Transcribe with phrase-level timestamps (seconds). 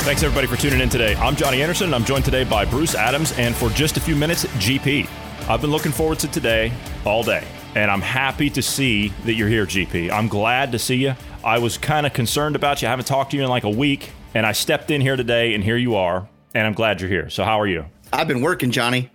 [0.00, 1.14] Thanks everybody for tuning in today.
[1.16, 4.16] I'm Johnny Anderson, and I'm joined today by Bruce Adams, and for just a few
[4.16, 5.06] minutes, GP.
[5.50, 6.72] I've been looking forward to today
[7.04, 10.10] all day, and I'm happy to see that you're here, GP.
[10.10, 11.14] I'm glad to see you.
[11.44, 12.88] I was kind of concerned about you.
[12.88, 15.52] I haven't talked to you in like a week, and I stepped in here today,
[15.54, 17.28] and here you are, and I'm glad you're here.
[17.28, 17.84] So, how are you?
[18.10, 19.10] I've been working, Johnny.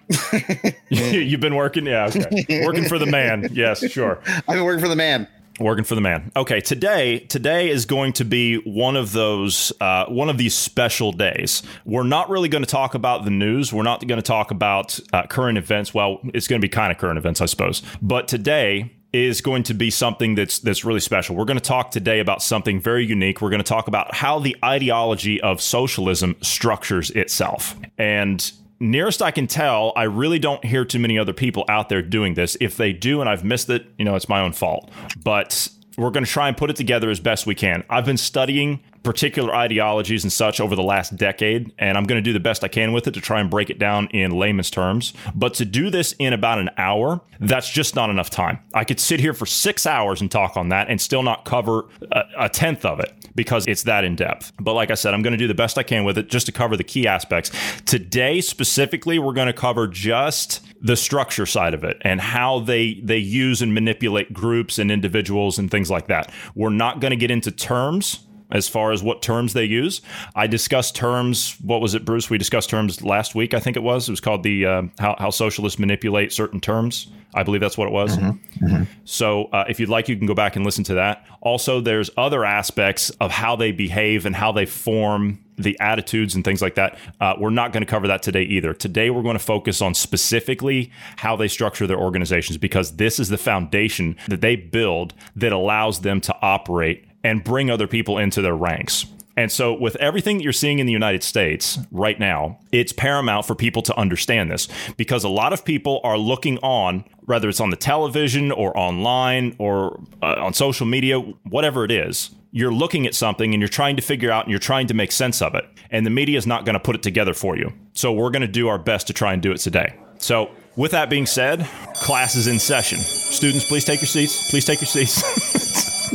[0.90, 1.88] You've been working?
[1.88, 2.62] Yeah, okay.
[2.66, 3.50] working for the man.
[3.52, 4.20] Yes, sure.
[4.28, 5.28] I've been working for the man.
[5.60, 6.32] Working for the man.
[6.36, 11.12] Okay, today today is going to be one of those uh, one of these special
[11.12, 11.62] days.
[11.86, 13.72] We're not really going to talk about the news.
[13.72, 15.94] We're not going to talk about uh, current events.
[15.94, 17.84] Well, it's going to be kind of current events, I suppose.
[18.02, 21.36] But today is going to be something that's that's really special.
[21.36, 23.40] We're going to talk today about something very unique.
[23.40, 27.76] We're going to talk about how the ideology of socialism structures itself.
[28.00, 28.52] And
[28.84, 32.36] nearest I can tell, I really don't hear too many other people out there doing
[32.36, 32.58] this.
[32.60, 34.92] If they do and I've missed it, you know, it's my own fault.
[35.24, 37.84] But we're going to try and put it together as best we can.
[37.90, 42.22] I've been studying particular ideologies and such over the last decade, and I'm going to
[42.22, 44.72] do the best I can with it to try and break it down in layman's
[44.72, 45.14] terms.
[45.36, 48.60] But to do this in about an hour, that's just not enough time.
[48.74, 51.86] I could sit here for six hours and talk on that and still not cover
[52.12, 54.52] a, a tenth of it because it's that in depth.
[54.60, 56.46] But like I said, I'm going to do the best I can with it just
[56.48, 57.52] to cover the key aspects.
[57.86, 62.96] Today, specifically, we're going to cover just the structure side of it and how they
[63.04, 66.32] they use and manipulate groups and individuals and things like that.
[66.56, 70.02] We're not going to get into terms as far as what terms they use.
[70.36, 71.58] I discussed terms.
[71.62, 72.30] What was it, Bruce?
[72.30, 73.54] We discussed terms last week.
[73.54, 74.08] I think it was.
[74.08, 77.12] It was called the uh, how, how socialists manipulate certain terms.
[77.34, 78.16] I believe that's what it was.
[78.16, 78.66] Mm-hmm.
[78.66, 78.84] Mm-hmm.
[79.06, 81.26] So, uh, if you'd like, you can go back and listen to that.
[81.42, 86.44] Also, there's other aspects of how they behave and how they form the attitudes and
[86.44, 86.98] things like that.
[87.20, 88.74] Uh, we're not going to cover that today either.
[88.74, 93.30] Today, we're going to focus on specifically how they structure their organizations because this is
[93.30, 98.42] the foundation that they build that allows them to operate and bring other people into
[98.42, 99.06] their ranks.
[99.36, 103.48] And so, with everything that you're seeing in the United States right now, it's paramount
[103.48, 107.60] for people to understand this because a lot of people are looking on, whether it's
[107.60, 112.30] on the television or online or uh, on social media, whatever it is.
[112.52, 115.12] You're looking at something and you're trying to figure out and you're trying to make
[115.12, 115.66] sense of it.
[115.90, 117.74] And the media is not going to put it together for you.
[117.94, 119.96] So, we're going to do our best to try and do it today.
[120.20, 123.00] So, with that being said, class is in session.
[123.00, 124.52] Students, please take your seats.
[124.52, 125.54] Please take your seats.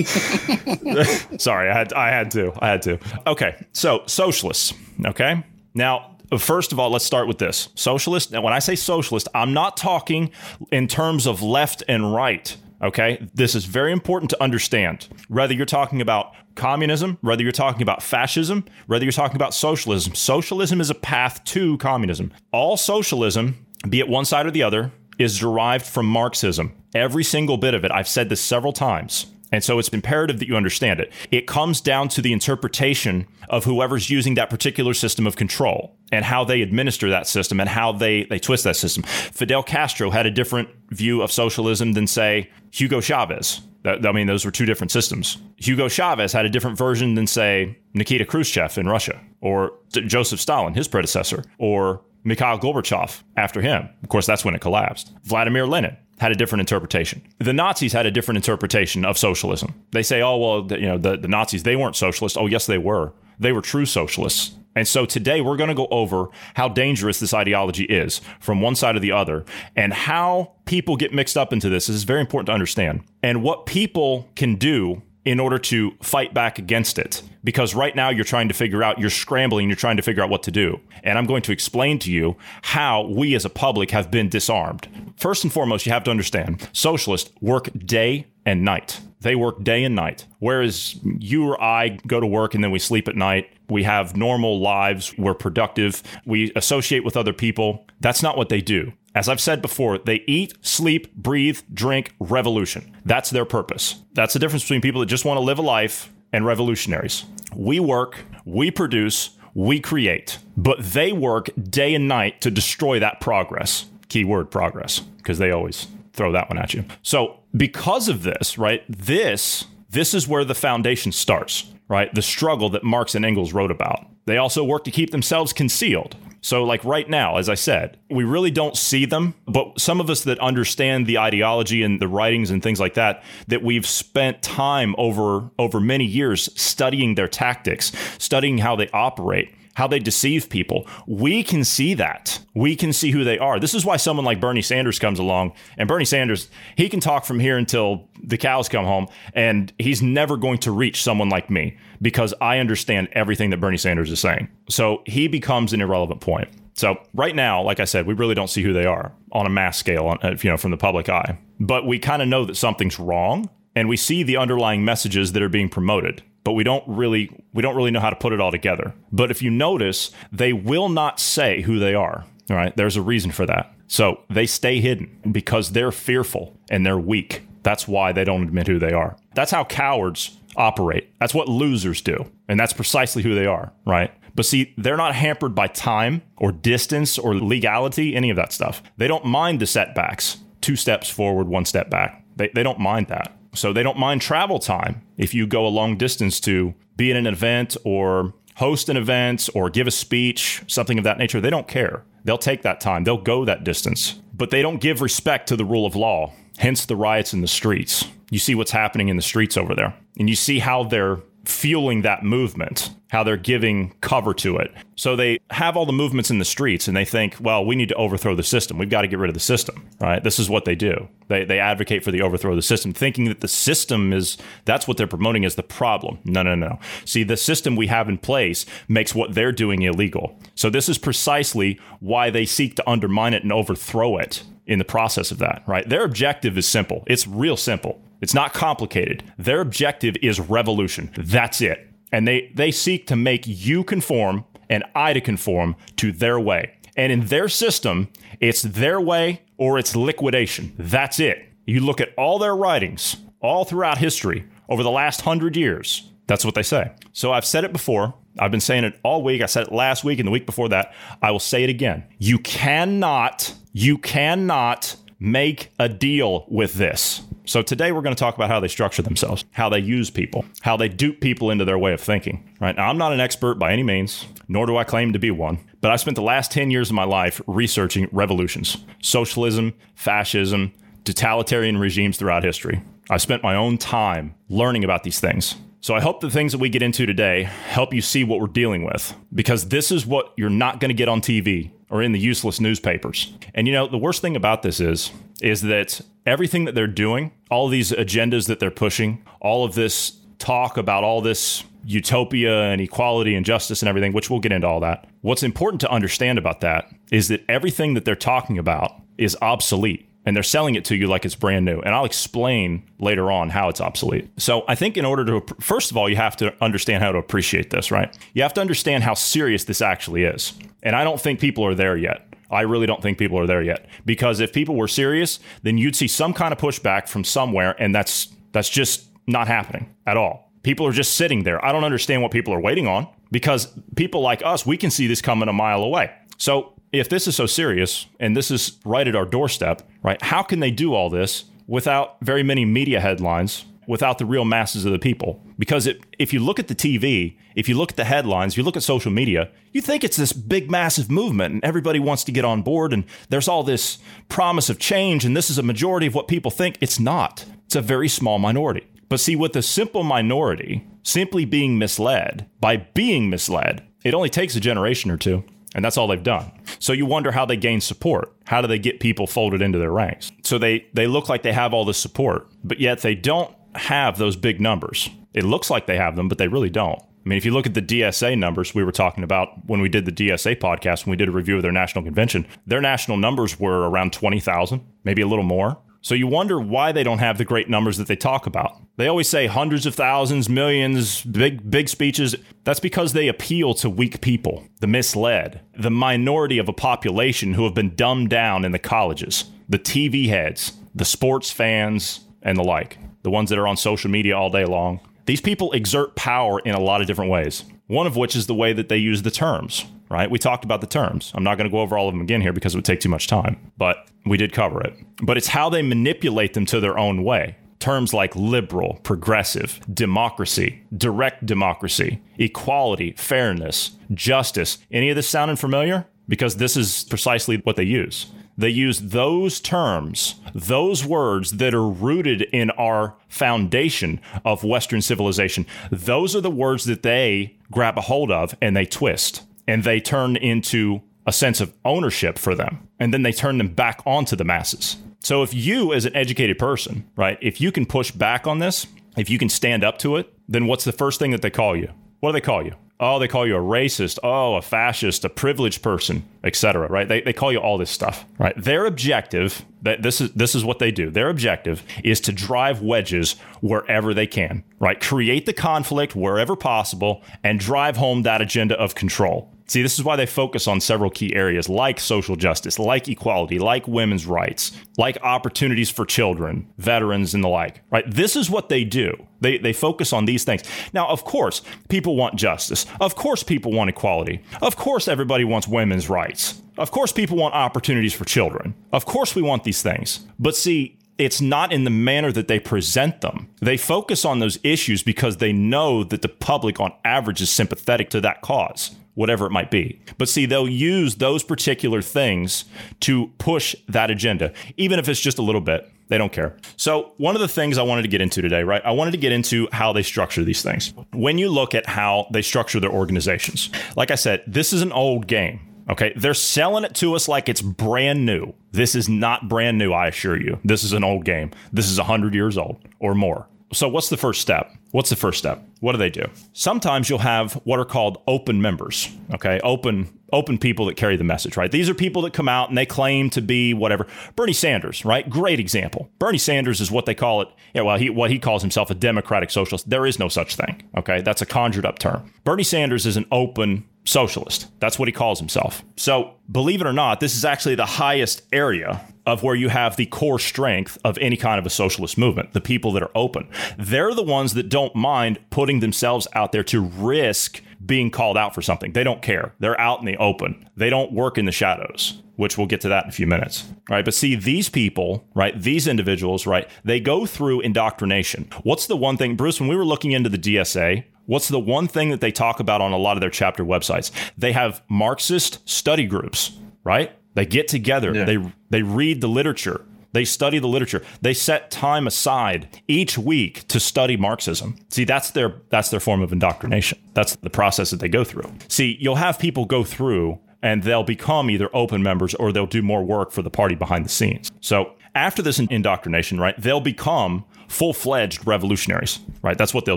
[1.38, 2.52] Sorry, I had I had to.
[2.60, 2.98] I had to.
[3.26, 4.74] Okay, so socialists.
[5.06, 5.42] Okay,
[5.74, 7.68] now first of all, let's start with this.
[7.74, 8.32] Socialist.
[8.32, 10.30] Now, when I say socialist, I'm not talking
[10.70, 12.54] in terms of left and right.
[12.80, 15.08] Okay, this is very important to understand.
[15.28, 20.14] Whether you're talking about communism, whether you're talking about fascism, whether you're talking about socialism,
[20.14, 22.32] socialism is a path to communism.
[22.52, 26.72] All socialism, be it one side or the other, is derived from Marxism.
[26.94, 27.90] Every single bit of it.
[27.90, 29.26] I've said this several times.
[29.50, 31.12] And so it's imperative that you understand it.
[31.30, 36.24] It comes down to the interpretation of whoever's using that particular system of control and
[36.24, 39.02] how they administer that system and how they, they twist that system.
[39.04, 43.62] Fidel Castro had a different view of socialism than, say, Hugo Chavez.
[43.84, 45.38] I mean, those were two different systems.
[45.56, 50.74] Hugo Chavez had a different version than, say, Nikita Khrushchev in Russia, or Joseph Stalin,
[50.74, 53.88] his predecessor, or Mikhail Gorbachev after him.
[54.02, 55.12] Of course, that's when it collapsed.
[55.24, 57.22] Vladimir Lenin had a different interpretation.
[57.38, 59.74] The Nazis had a different interpretation of socialism.
[59.92, 62.36] They say, oh, well, the, you know, the, the Nazis, they weren't socialists.
[62.36, 63.12] Oh, yes, they were.
[63.38, 64.56] They were true socialists.
[64.74, 68.76] And so today we're going to go over how dangerous this ideology is from one
[68.76, 71.88] side or the other and how people get mixed up into this.
[71.88, 73.02] This is very important to understand.
[73.22, 77.22] And what people can do in order to fight back against it.
[77.44, 80.30] Because right now you're trying to figure out, you're scrambling, you're trying to figure out
[80.30, 80.80] what to do.
[81.04, 84.88] And I'm going to explain to you how we as a public have been disarmed.
[85.18, 89.00] First and foremost, you have to understand socialists work day and night.
[89.20, 90.24] They work day and night.
[90.38, 93.50] Whereas you or I go to work and then we sleep at night.
[93.68, 95.16] We have normal lives.
[95.18, 96.02] We're productive.
[96.24, 97.86] We associate with other people.
[98.00, 98.92] That's not what they do.
[99.18, 102.94] As I've said before, they eat, sleep, breathe, drink, revolution.
[103.04, 103.96] That's their purpose.
[104.12, 107.24] That's the difference between people that just want to live a life and revolutionaries.
[107.52, 113.20] We work, we produce, we create, but they work day and night to destroy that
[113.20, 113.86] progress.
[114.08, 116.84] Keyword progress, because they always throw that one at you.
[117.02, 122.14] So, because of this, right, this this is where the foundation starts right?
[122.14, 124.06] The struggle that Marx and Engels wrote about.
[124.28, 126.14] They also work to keep themselves concealed.
[126.40, 130.08] So, like right now, as I said, we really don't see them, but some of
[130.08, 134.42] us that understand the ideology and the writings and things like that, that we've spent
[134.42, 140.50] time over over many years studying their tactics, studying how they operate, how they deceive
[140.50, 140.88] people.
[141.06, 142.40] We can see that.
[142.52, 143.60] We can see who they are.
[143.60, 145.52] This is why someone like Bernie Sanders comes along.
[145.76, 150.02] And Bernie Sanders, he can talk from here until the cows come home, and he's
[150.02, 154.18] never going to reach someone like me because I understand everything that Bernie Sanders is
[154.18, 154.48] saying.
[154.68, 156.48] So he becomes an irrelevant point.
[156.74, 159.50] So right now, like I said, we really don't see who they are on a
[159.50, 161.38] mass scale, on, uh, you know, from the public eye.
[161.60, 165.42] But we kind of know that something's wrong, and we see the underlying messages that
[165.42, 168.40] are being promoted but we don't really we don't really know how to put it
[168.40, 168.94] all together.
[169.12, 172.24] But if you notice, they will not say who they are.
[172.48, 173.74] All right, there's a reason for that.
[173.86, 177.42] So they stay hidden because they're fearful and they're weak.
[177.64, 179.18] That's why they don't admit who they are.
[179.34, 181.10] That's how cowards operate.
[181.20, 182.24] That's what losers do.
[182.48, 184.10] And that's precisely who they are, right?
[184.34, 188.82] But see, they're not hampered by time or distance or legality, any of that stuff.
[188.96, 192.24] They don't mind the setbacks two steps forward, one step back.
[192.36, 193.34] They, they don't mind that.
[193.54, 197.16] So they don't mind travel time if you go a long distance to be in
[197.16, 201.40] an event or host an event or give a speech, something of that nature.
[201.40, 202.04] They don't care.
[202.24, 204.20] They'll take that time, they'll go that distance.
[204.34, 207.48] But they don't give respect to the rule of law, hence the riots in the
[207.48, 208.04] streets.
[208.30, 212.02] You see what's happening in the streets over there, and you see how they're fueling
[212.02, 214.70] that movement, how they're giving cover to it.
[214.96, 217.88] So they have all the movements in the streets and they think, well, we need
[217.88, 218.76] to overthrow the system.
[218.76, 220.22] We've got to get rid of the system, right?
[220.22, 221.08] This is what they do.
[221.28, 224.36] They, they advocate for the overthrow of the system, thinking that the system is,
[224.66, 226.18] that's what they're promoting as the problem.
[226.24, 226.78] No, no, no.
[227.06, 230.38] See, the system we have in place makes what they're doing illegal.
[230.54, 234.84] So this is precisely why they seek to undermine it and overthrow it in the
[234.84, 235.88] process of that, right?
[235.88, 237.04] Their objective is simple.
[237.06, 238.02] It's real simple.
[238.20, 239.24] It's not complicated.
[239.38, 241.10] Their objective is revolution.
[241.16, 241.88] That's it.
[242.12, 246.74] And they, they seek to make you conform and I to conform to their way.
[246.96, 248.08] And in their system,
[248.40, 250.74] it's their way or it's liquidation.
[250.78, 251.44] That's it.
[251.66, 256.10] You look at all their writings all throughout history over the last hundred years.
[256.26, 256.92] That's what they say.
[257.12, 258.14] So I've said it before.
[258.38, 259.42] I've been saying it all week.
[259.42, 260.92] I said it last week and the week before that.
[261.22, 262.04] I will say it again.
[262.18, 267.22] You cannot, you cannot make a deal with this.
[267.48, 270.44] So today we're going to talk about how they structure themselves, how they use people,
[270.60, 272.46] how they dupe people into their way of thinking.
[272.60, 275.30] Right now, I'm not an expert by any means, nor do I claim to be
[275.30, 280.74] one, but I spent the last 10 years of my life researching revolutions, socialism, fascism,
[281.04, 282.82] totalitarian regimes throughout history.
[283.08, 285.54] I spent my own time learning about these things.
[285.80, 288.48] So I hope the things that we get into today help you see what we're
[288.48, 292.12] dealing with because this is what you're not going to get on TV or in
[292.12, 293.32] the useless newspapers.
[293.54, 297.30] And you know, the worst thing about this is is that everything that they're doing,
[297.50, 302.80] all these agendas that they're pushing, all of this talk about all this utopia and
[302.80, 305.06] equality and justice and everything, which we'll get into all that.
[305.22, 310.08] What's important to understand about that is that everything that they're talking about is obsolete
[310.26, 311.80] and they're selling it to you like it's brand new.
[311.80, 314.28] And I'll explain later on how it's obsolete.
[314.36, 317.18] So I think in order to, first of all, you have to understand how to
[317.18, 318.14] appreciate this, right?
[318.34, 320.52] You have to understand how serious this actually is.
[320.82, 322.24] And I don't think people are there yet.
[322.50, 325.96] I really don't think people are there yet because if people were serious, then you'd
[325.96, 330.50] see some kind of pushback from somewhere, and that's that's just not happening at all.
[330.62, 331.62] People are just sitting there.
[331.64, 335.06] I don't understand what people are waiting on because people like us, we can see
[335.06, 336.10] this coming a mile away.
[336.38, 340.20] So if this is so serious and this is right at our doorstep, right?
[340.22, 344.84] How can they do all this without very many media headlines without the real masses
[344.84, 345.42] of the people.
[345.58, 348.62] Because it, if you look at the TV, if you look at the headlines, you
[348.62, 352.32] look at social media, you think it's this big, massive movement and everybody wants to
[352.32, 356.06] get on board and there's all this promise of change and this is a majority
[356.06, 356.76] of what people think.
[356.80, 358.86] It's not, it's a very small minority.
[359.08, 364.54] But see, with a simple minority simply being misled by being misled, it only takes
[364.54, 365.44] a generation or two.
[365.74, 366.50] And that's all they've done.
[366.78, 368.34] So you wonder how they gain support.
[368.46, 370.32] How do they get people folded into their ranks?
[370.42, 374.18] So they, they look like they have all this support, but yet they don't have
[374.18, 375.08] those big numbers.
[375.34, 377.00] It looks like they have them, but they really don't.
[377.00, 379.88] I mean, if you look at the DSA numbers we were talking about when we
[379.88, 383.18] did the DSA podcast, when we did a review of their national convention, their national
[383.18, 385.78] numbers were around 20,000, maybe a little more.
[386.00, 388.80] So you wonder why they don't have the great numbers that they talk about.
[388.96, 392.34] They always say hundreds of thousands, millions, big big speeches.
[392.64, 397.64] That's because they appeal to weak people, the misled, the minority of a population who
[397.64, 402.64] have been dumbed down in the colleges, the TV heads, the sports fans, and the
[402.64, 402.96] like
[403.28, 405.00] the ones that are on social media all day long.
[405.26, 407.62] These people exert power in a lot of different ways.
[407.86, 410.30] One of which is the way that they use the terms, right?
[410.30, 411.30] We talked about the terms.
[411.34, 413.00] I'm not going to go over all of them again here because it would take
[413.00, 414.94] too much time, but we did cover it.
[415.22, 417.56] But it's how they manipulate them to their own way.
[417.78, 424.78] terms like liberal, progressive, democracy, direct democracy, equality, fairness, justice.
[424.90, 426.06] Any of this sounding familiar?
[426.28, 428.26] Because this is precisely what they use.
[428.58, 435.64] They use those terms, those words that are rooted in our foundation of Western civilization.
[435.92, 440.00] Those are the words that they grab a hold of and they twist and they
[440.00, 442.88] turn into a sense of ownership for them.
[442.98, 444.96] And then they turn them back onto the masses.
[445.20, 448.86] So if you, as an educated person, right, if you can push back on this,
[449.16, 451.76] if you can stand up to it, then what's the first thing that they call
[451.76, 451.90] you?
[452.20, 452.74] What do they call you?
[453.00, 454.18] Oh, they call you a racist.
[454.22, 456.88] Oh, a fascist, a privileged person, etc.
[456.88, 457.06] Right?
[457.06, 458.24] They, they call you all this stuff.
[458.38, 458.54] Right?
[458.56, 461.10] Their objective that this is this is what they do.
[461.10, 464.64] Their objective is to drive wedges wherever they can.
[464.80, 465.00] Right?
[465.00, 469.52] Create the conflict wherever possible and drive home that agenda of control.
[469.68, 473.58] See, this is why they focus on several key areas like social justice, like equality,
[473.58, 477.82] like women's rights, like opportunities for children, veterans, and the like.
[477.90, 478.10] Right?
[478.10, 479.26] This is what they do.
[479.42, 480.62] They, they focus on these things.
[480.94, 481.60] Now, of course,
[481.90, 482.86] people want justice.
[482.98, 484.42] Of course, people want equality.
[484.62, 486.62] Of course, everybody wants women's rights.
[486.78, 488.74] Of course, people want opportunities for children.
[488.92, 490.20] Of course, we want these things.
[490.38, 493.48] But see, it's not in the manner that they present them.
[493.60, 498.08] They focus on those issues because they know that the public, on average, is sympathetic
[498.10, 500.00] to that cause whatever it might be.
[500.16, 502.66] But see, they'll use those particular things
[503.00, 505.90] to push that agenda, even if it's just a little bit.
[506.06, 506.56] They don't care.
[506.76, 508.80] So, one of the things I wanted to get into today, right?
[508.84, 510.94] I wanted to get into how they structure these things.
[511.12, 514.92] When you look at how they structure their organizations, like I said, this is an
[514.92, 515.60] old game.
[515.90, 516.12] Okay.
[516.14, 518.54] They're selling it to us like it's brand new.
[518.70, 520.60] This is not brand new, I assure you.
[520.64, 521.50] This is an old game.
[521.72, 523.48] This is 100 years old or more.
[523.72, 524.74] So, what's the first step?
[524.92, 525.62] What's the first step?
[525.80, 526.24] What do they do?
[526.54, 529.60] Sometimes you'll have what are called open members, okay?
[529.60, 531.70] Open open people that carry the message, right?
[531.70, 534.06] These are people that come out and they claim to be whatever.
[534.36, 535.28] Bernie Sanders, right?
[535.28, 536.10] Great example.
[536.18, 537.48] Bernie Sanders is what they call it.
[537.74, 539.90] Yeah, well, he what he calls himself a democratic socialist.
[539.90, 541.20] There is no such thing, okay?
[541.20, 542.32] That's a conjured up term.
[542.44, 544.68] Bernie Sanders is an open socialist.
[544.80, 545.82] That's what he calls himself.
[545.96, 549.96] So, believe it or not, this is actually the highest area of where you have
[549.96, 553.46] the core strength of any kind of a socialist movement, the people that are open.
[553.78, 558.54] They're the ones that don't mind putting themselves out there to risk being called out
[558.54, 558.92] for something.
[558.92, 559.54] They don't care.
[559.60, 560.66] They're out in the open.
[560.76, 563.70] They don't work in the shadows, which we'll get to that in a few minutes.
[563.90, 564.04] Right.
[564.04, 568.48] But see, these people, right, these individuals, right, they go through indoctrination.
[568.62, 571.88] What's the one thing, Bruce, when we were looking into the DSA, What's the one
[571.88, 574.10] thing that they talk about on a lot of their chapter websites?
[574.38, 576.52] They have Marxist study groups,
[576.84, 577.12] right?
[577.38, 578.24] They get together, yeah.
[578.24, 581.04] they they read the literature, they study the literature.
[581.22, 584.74] They set time aside each week to study Marxism.
[584.88, 586.98] See, that's their that's their form of indoctrination.
[587.14, 588.52] That's the process that they go through.
[588.66, 592.82] See, you'll have people go through and they'll become either open members or they'll do
[592.82, 594.50] more work for the party behind the scenes.
[594.60, 599.56] So, after this indoctrination, right, they'll become full-fledged revolutionaries, right?
[599.56, 599.96] That's what they'll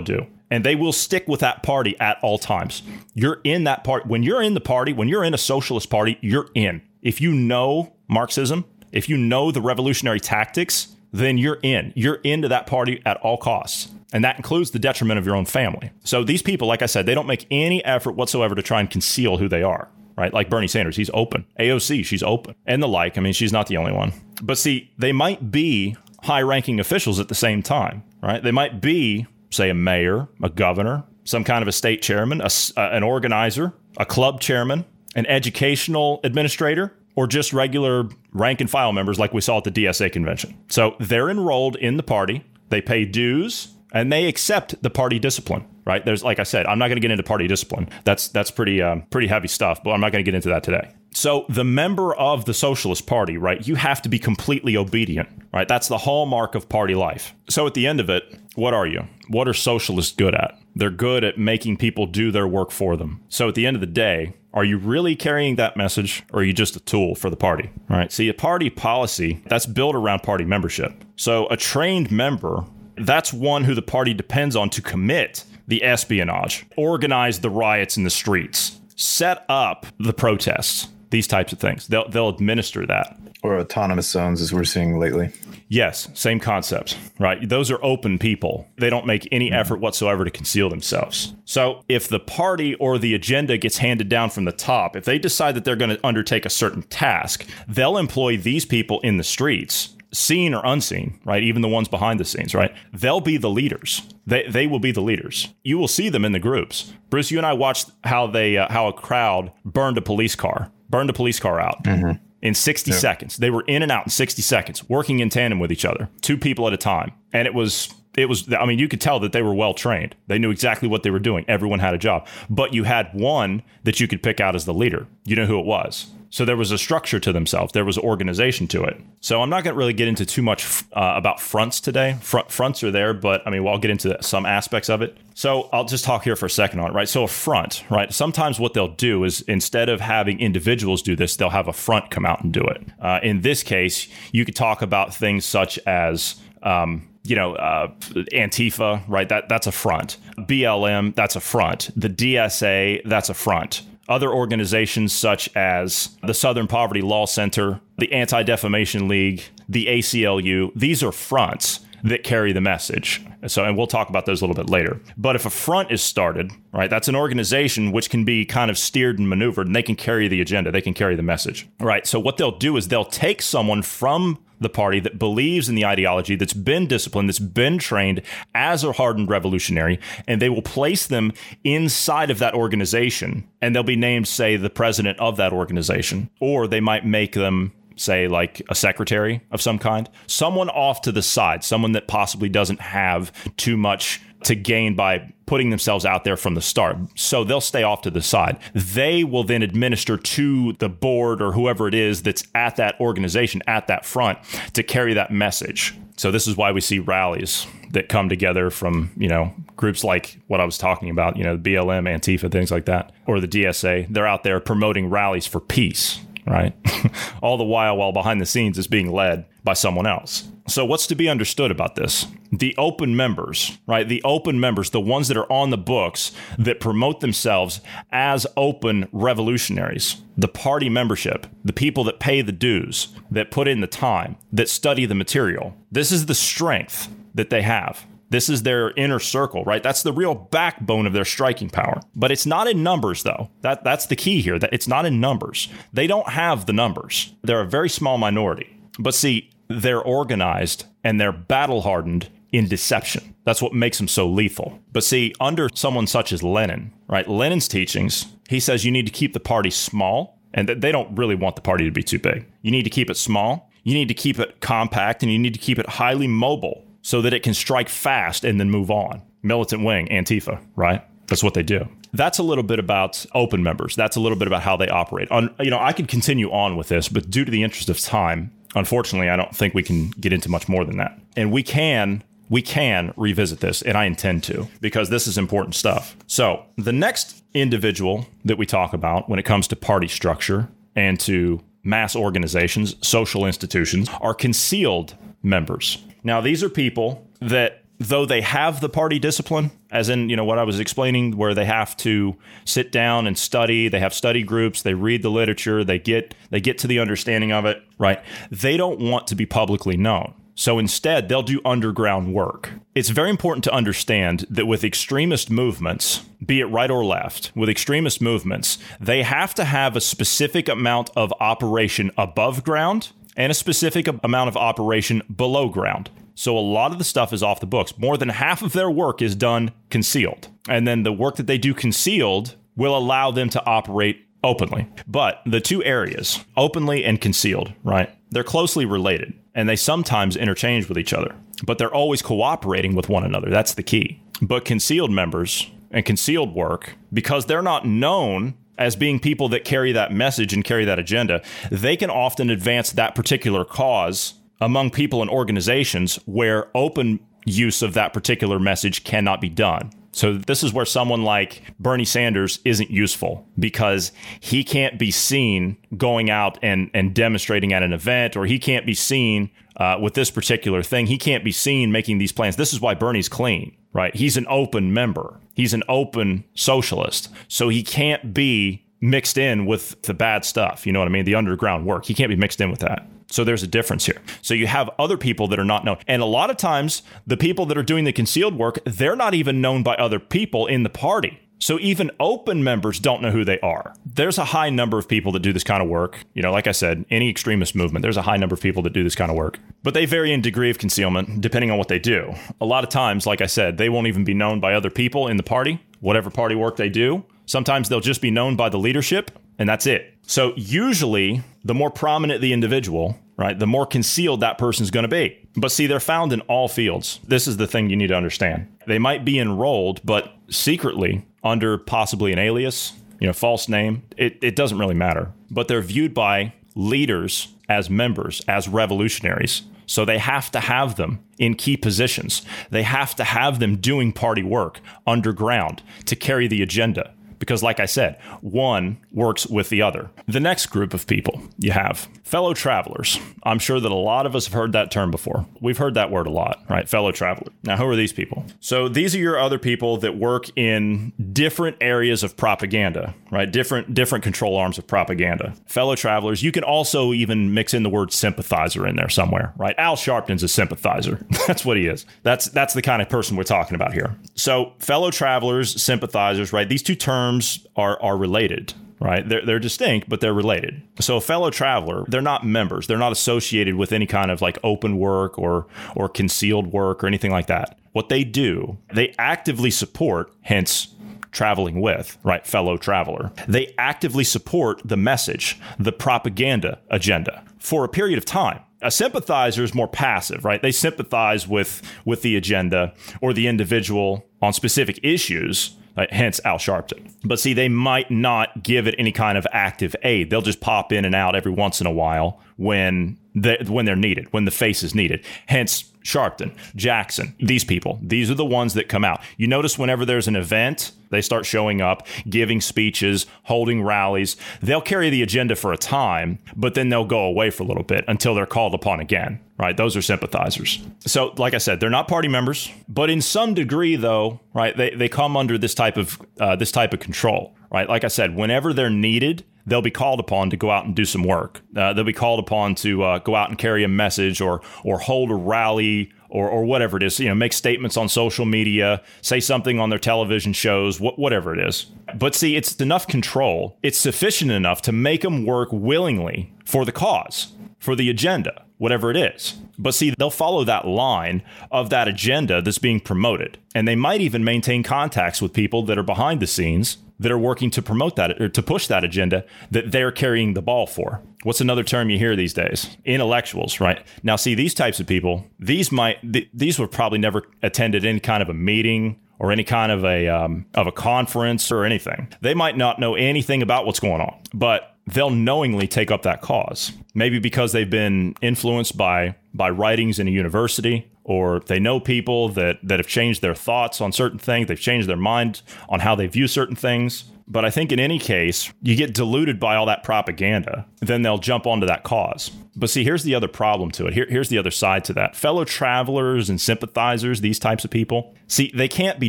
[0.00, 2.82] do and they will stick with that party at all times.
[3.14, 4.06] You're in that part.
[4.06, 6.82] When you're in the party, when you're in a socialist party, you're in.
[7.02, 11.92] If you know Marxism, if you know the revolutionary tactics, then you're in.
[11.94, 13.90] You're into that party at all costs.
[14.12, 15.90] And that includes the detriment of your own family.
[16.04, 18.90] So these people, like I said, they don't make any effort whatsoever to try and
[18.90, 20.32] conceal who they are, right?
[20.32, 21.46] Like Bernie Sanders, he's open.
[21.58, 22.54] AOC, she's open.
[22.66, 23.16] And the like.
[23.16, 24.12] I mean, she's not the only one.
[24.42, 28.42] But see, they might be high ranking officials at the same time, right?
[28.42, 32.50] They might be say a mayor, a governor, some kind of a state chairman, a,
[32.76, 38.92] uh, an organizer, a club chairman, an educational administrator, or just regular rank and file
[38.92, 40.56] members like we saw at the DSA convention.
[40.68, 45.66] So they're enrolled in the party, they pay dues, and they accept the party discipline.
[45.84, 46.04] Right?
[46.04, 47.88] There's like I said, I'm not going to get into party discipline.
[48.04, 50.62] That's that's pretty um, pretty heavy stuff, but I'm not going to get into that
[50.62, 50.94] today.
[51.14, 53.66] So the member of the Socialist Party, right?
[53.66, 55.68] You have to be completely obedient, right?
[55.68, 57.34] That's the hallmark of party life.
[57.50, 59.06] So at the end of it, what are you?
[59.28, 60.58] What are socialists good at?
[60.74, 63.22] They're good at making people do their work for them.
[63.28, 66.44] So at the end of the day, are you really carrying that message or are
[66.44, 67.70] you just a tool for the party?
[67.88, 68.12] Right?
[68.12, 70.92] See, a party policy that's built around party membership.
[71.16, 72.64] So a trained member,
[72.96, 78.04] that's one who the party depends on to commit the espionage, organize the riots in
[78.04, 81.86] the streets, set up the protests, these types of things.
[81.86, 83.18] They'll they'll administer that.
[83.42, 85.30] Or autonomous zones, as we're seeing lately.
[85.68, 87.48] Yes, same concept, right?
[87.48, 88.68] Those are open people.
[88.76, 89.58] They don't make any mm-hmm.
[89.58, 91.34] effort whatsoever to conceal themselves.
[91.44, 95.18] So if the party or the agenda gets handed down from the top, if they
[95.18, 99.24] decide that they're going to undertake a certain task, they'll employ these people in the
[99.24, 101.42] streets seen or unseen, right?
[101.42, 102.74] Even the ones behind the scenes, right?
[102.92, 104.02] They'll be the leaders.
[104.26, 105.48] They, they will be the leaders.
[105.64, 106.92] You will see them in the groups.
[107.08, 110.70] Bruce, you and I watched how they uh, how a crowd burned a police car
[110.92, 111.82] burned a police car out.
[111.82, 112.22] Mm-hmm.
[112.42, 112.96] In 60 yeah.
[112.96, 113.36] seconds.
[113.36, 116.36] They were in and out in 60 seconds, working in tandem with each other, two
[116.36, 117.12] people at a time.
[117.32, 120.14] And it was it was i mean you could tell that they were well trained
[120.26, 123.62] they knew exactly what they were doing everyone had a job but you had one
[123.84, 126.56] that you could pick out as the leader you know who it was so there
[126.56, 127.74] was a structure to themselves.
[127.74, 128.98] There was organization to it.
[129.20, 132.16] So I'm not going to really get into too much uh, about fronts today.
[132.22, 135.14] Front, fronts are there, but I mean, well, I'll get into some aspects of it.
[135.34, 137.08] So I'll just talk here for a second on it, right?
[137.08, 138.10] So a front, right?
[138.14, 142.10] Sometimes what they'll do is instead of having individuals do this, they'll have a front
[142.10, 142.82] come out and do it.
[142.98, 147.88] Uh, in this case, you could talk about things such as um, you know, uh,
[148.32, 149.28] Antifa, right?
[149.28, 150.16] That that's a front.
[150.38, 151.90] BLM, that's a front.
[151.94, 158.12] The DSA, that's a front other organizations such as the Southern Poverty Law Center, the
[158.12, 163.24] Anti Defamation League, the ACLU, these are fronts that carry the message.
[163.46, 165.00] So, and we'll talk about those a little bit later.
[165.16, 168.78] But if a front is started, right, that's an organization which can be kind of
[168.78, 172.06] steered and maneuvered, and they can carry the agenda, they can carry the message, right?
[172.06, 175.86] So, what they'll do is they'll take someone from the party that believes in the
[175.86, 178.22] ideology, that's been disciplined, that's been trained
[178.54, 181.32] as a hardened revolutionary, and they will place them
[181.64, 183.44] inside of that organization.
[183.60, 187.72] And they'll be named, say, the president of that organization, or they might make them
[187.96, 192.48] say like a secretary of some kind, someone off to the side, someone that possibly
[192.48, 196.96] doesn't have too much to gain by putting themselves out there from the start.
[197.14, 198.58] So they'll stay off to the side.
[198.74, 203.62] They will then administer to the board or whoever it is that's at that organization,
[203.66, 204.38] at that front,
[204.72, 205.94] to carry that message.
[206.16, 210.38] So this is why we see rallies that come together from, you know, groups like
[210.46, 213.48] what I was talking about, you know, the BLM, Antifa, things like that, or the
[213.48, 214.06] DSA.
[214.08, 216.74] They're out there promoting rallies for peace right?
[217.42, 220.48] All the while, while behind the scenes, is being led by someone else.
[220.68, 222.26] So, what's to be understood about this?
[222.52, 224.08] The open members, right?
[224.08, 227.80] The open members, the ones that are on the books that promote themselves
[228.12, 233.80] as open revolutionaries, the party membership, the people that pay the dues, that put in
[233.80, 235.74] the time, that study the material.
[235.90, 238.06] This is the strength that they have.
[238.32, 239.82] This is their inner circle, right?
[239.82, 242.00] That's the real backbone of their striking power.
[242.16, 243.50] But it's not in numbers, though.
[243.60, 244.58] That that's the key here.
[244.58, 245.68] That it's not in numbers.
[245.92, 247.34] They don't have the numbers.
[247.42, 248.74] They're a very small minority.
[248.98, 253.34] But see, they're organized and they're battle hardened in deception.
[253.44, 254.78] That's what makes them so lethal.
[254.92, 257.28] But see, under someone such as Lenin, right?
[257.28, 261.34] Lenin's teachings, he says you need to keep the party small, and they don't really
[261.34, 262.46] want the party to be too big.
[262.60, 263.70] You need to keep it small.
[263.82, 267.20] You need to keep it compact, and you need to keep it highly mobile so
[267.22, 269.22] that it can strike fast and then move on.
[269.42, 271.02] Militant wing, Antifa, right?
[271.26, 271.88] That's what they do.
[272.12, 273.96] That's a little bit about open members.
[273.96, 275.30] That's a little bit about how they operate.
[275.30, 277.98] On, you know, I could continue on with this, but due to the interest of
[277.98, 281.18] time, unfortunately, I don't think we can get into much more than that.
[281.36, 285.74] And we can we can revisit this, and I intend to, because this is important
[285.74, 286.14] stuff.
[286.26, 291.18] So, the next individual that we talk about when it comes to party structure and
[291.20, 295.96] to mass organizations, social institutions, are concealed members.
[296.24, 300.44] Now, these are people that, though they have the party discipline, as in, you know,
[300.44, 304.42] what I was explaining, where they have to sit down and study, they have study
[304.42, 308.22] groups, they read the literature, they get they get to the understanding of it, right?
[308.50, 310.34] They don't want to be publicly known.
[310.54, 312.70] So instead, they'll do underground work.
[312.94, 317.70] It's very important to understand that with extremist movements, be it right or left, with
[317.70, 323.54] extremist movements, they have to have a specific amount of operation above ground and a
[323.54, 326.10] specific amount of operation below ground.
[326.34, 327.96] So a lot of the stuff is off the books.
[327.98, 330.48] More than half of their work is done concealed.
[330.68, 334.88] And then the work that they do concealed will allow them to operate openly.
[335.06, 338.10] But the two areas, openly and concealed, right?
[338.30, 343.08] They're closely related and they sometimes interchange with each other, but they're always cooperating with
[343.08, 343.50] one another.
[343.50, 344.20] That's the key.
[344.40, 349.92] But concealed members and concealed work, because they're not known as being people that carry
[349.92, 355.20] that message and carry that agenda, they can often advance that particular cause among people
[355.20, 359.90] and organizations where open use of that particular message cannot be done.
[360.12, 365.78] So, this is where someone like Bernie Sanders isn't useful because he can't be seen
[365.96, 370.12] going out and, and demonstrating at an event, or he can't be seen uh, with
[370.12, 371.06] this particular thing.
[371.06, 372.56] He can't be seen making these plans.
[372.56, 374.14] This is why Bernie's clean, right?
[374.14, 377.30] He's an open member, he's an open socialist.
[377.48, 380.86] So, he can't be mixed in with the bad stuff.
[380.86, 381.24] You know what I mean?
[381.24, 382.04] The underground work.
[382.04, 383.08] He can't be mixed in with that.
[383.32, 384.20] So there's a difference here.
[384.42, 385.96] So you have other people that are not known.
[386.06, 389.32] And a lot of times, the people that are doing the concealed work, they're not
[389.32, 391.40] even known by other people in the party.
[391.58, 393.94] So even open members don't know who they are.
[394.04, 396.18] There's a high number of people that do this kind of work.
[396.34, 398.92] You know, like I said, any extremist movement, there's a high number of people that
[398.92, 399.60] do this kind of work.
[399.84, 402.34] But they vary in degree of concealment depending on what they do.
[402.60, 405.28] A lot of times, like I said, they won't even be known by other people
[405.28, 407.24] in the party, whatever party work they do.
[407.46, 410.14] Sometimes they'll just be known by the leadership, and that's it.
[410.26, 415.08] So usually the more prominent the individual, right, the more concealed that person's going to
[415.08, 415.38] be.
[415.56, 417.20] But see, they're found in all fields.
[417.26, 418.68] This is the thing you need to understand.
[418.86, 424.02] They might be enrolled, but secretly under possibly an alias, you know, false name.
[424.16, 425.32] It, it doesn't really matter.
[425.50, 429.62] But they're viewed by leaders as members, as revolutionaries.
[429.86, 432.42] So they have to have them in key positions.
[432.70, 437.80] They have to have them doing party work underground to carry the agenda because, like
[437.80, 440.10] I said, one works with the other.
[440.28, 443.18] The next group of people you have fellow travelers.
[443.42, 445.46] I'm sure that a lot of us have heard that term before.
[445.60, 446.88] We've heard that word a lot, right?
[446.88, 447.52] Fellow traveler.
[447.62, 448.46] Now, who are these people?
[448.60, 453.50] So, these are your other people that work in different areas of propaganda, right?
[453.50, 455.54] Different different control arms of propaganda.
[455.66, 456.42] Fellow travelers.
[456.42, 459.74] You can also even mix in the word sympathizer in there somewhere, right?
[459.78, 461.24] Al Sharpton's a sympathizer.
[461.46, 462.06] that's what he is.
[462.22, 464.16] That's that's the kind of person we're talking about here.
[464.34, 466.68] So, fellow travelers, sympathizers, right?
[466.68, 469.28] These two terms are are related right?
[469.28, 470.82] They're, they're distinct, but they're related.
[471.00, 472.86] So a fellow traveler, they're not members.
[472.86, 477.06] They're not associated with any kind of like open work or or concealed work or
[477.06, 477.78] anything like that.
[477.92, 480.94] What they do, they actively support, hence
[481.32, 482.46] traveling with, right?
[482.46, 483.32] Fellow traveler.
[483.48, 488.60] They actively support the message, the propaganda agenda for a period of time.
[488.82, 490.60] A sympathizer is more passive, right?
[490.60, 496.58] They sympathize with with the agenda or the individual on specific issues uh, hence Al
[496.58, 497.12] Sharpton.
[497.24, 500.30] But see, they might not give it any kind of active aid.
[500.30, 503.96] They'll just pop in and out every once in a while when they, when they're
[503.96, 505.24] needed, when the face is needed.
[505.46, 507.98] Hence Sharpton, Jackson, these people.
[508.02, 509.20] These are the ones that come out.
[509.36, 514.36] You notice whenever there's an event, they start showing up, giving speeches, holding rallies.
[514.60, 517.84] They'll carry the agenda for a time, but then they'll go away for a little
[517.84, 519.76] bit until they're called upon again, right?
[519.76, 520.80] Those are sympathizers.
[521.00, 524.90] So, like I said, they're not party members, but in some degree, though, right, they,
[524.90, 527.88] they come under this type of uh, this type of control, right?
[527.88, 531.04] Like I said, whenever they're needed, they'll be called upon to go out and do
[531.04, 531.60] some work.
[531.76, 534.98] Uh, they'll be called upon to uh, go out and carry a message or or
[534.98, 537.18] hold a rally or or whatever it is.
[537.20, 541.54] You know, make statements on social media, say something on their television shows, wh- whatever
[541.54, 541.86] it is.
[542.14, 543.78] But see, it's enough control.
[543.82, 549.10] It's sufficient enough to make them work willingly for the cause, for the agenda, whatever
[549.10, 549.58] it is.
[549.82, 553.58] But see, they'll follow that line of that agenda that's being promoted.
[553.74, 557.38] And they might even maintain contacts with people that are behind the scenes that are
[557.38, 561.22] working to promote that or to push that agenda that they're carrying the ball for.
[561.42, 562.96] What's another term you hear these days?
[563.04, 564.04] Intellectuals, right?
[564.22, 568.20] Now, see, these types of people, these might, th- these were probably never attended any
[568.20, 572.28] kind of a meeting or any kind of a um, of a conference or anything.
[572.40, 576.42] They might not know anything about what's going on, but they'll knowingly take up that
[576.42, 576.92] cause.
[577.14, 582.48] Maybe because they've been influenced by by writings in a university or they know people
[582.50, 586.14] that that have changed their thoughts on certain things, they've changed their mind on how
[586.14, 587.24] they view certain things.
[587.48, 591.38] But I think in any case, you get diluted by all that propaganda, then they'll
[591.38, 592.50] jump onto that cause.
[592.74, 594.14] But see, here's the other problem to it.
[594.14, 595.36] Here, here's the other side to that.
[595.36, 599.28] Fellow travelers and sympathizers, these types of people, see, they can't be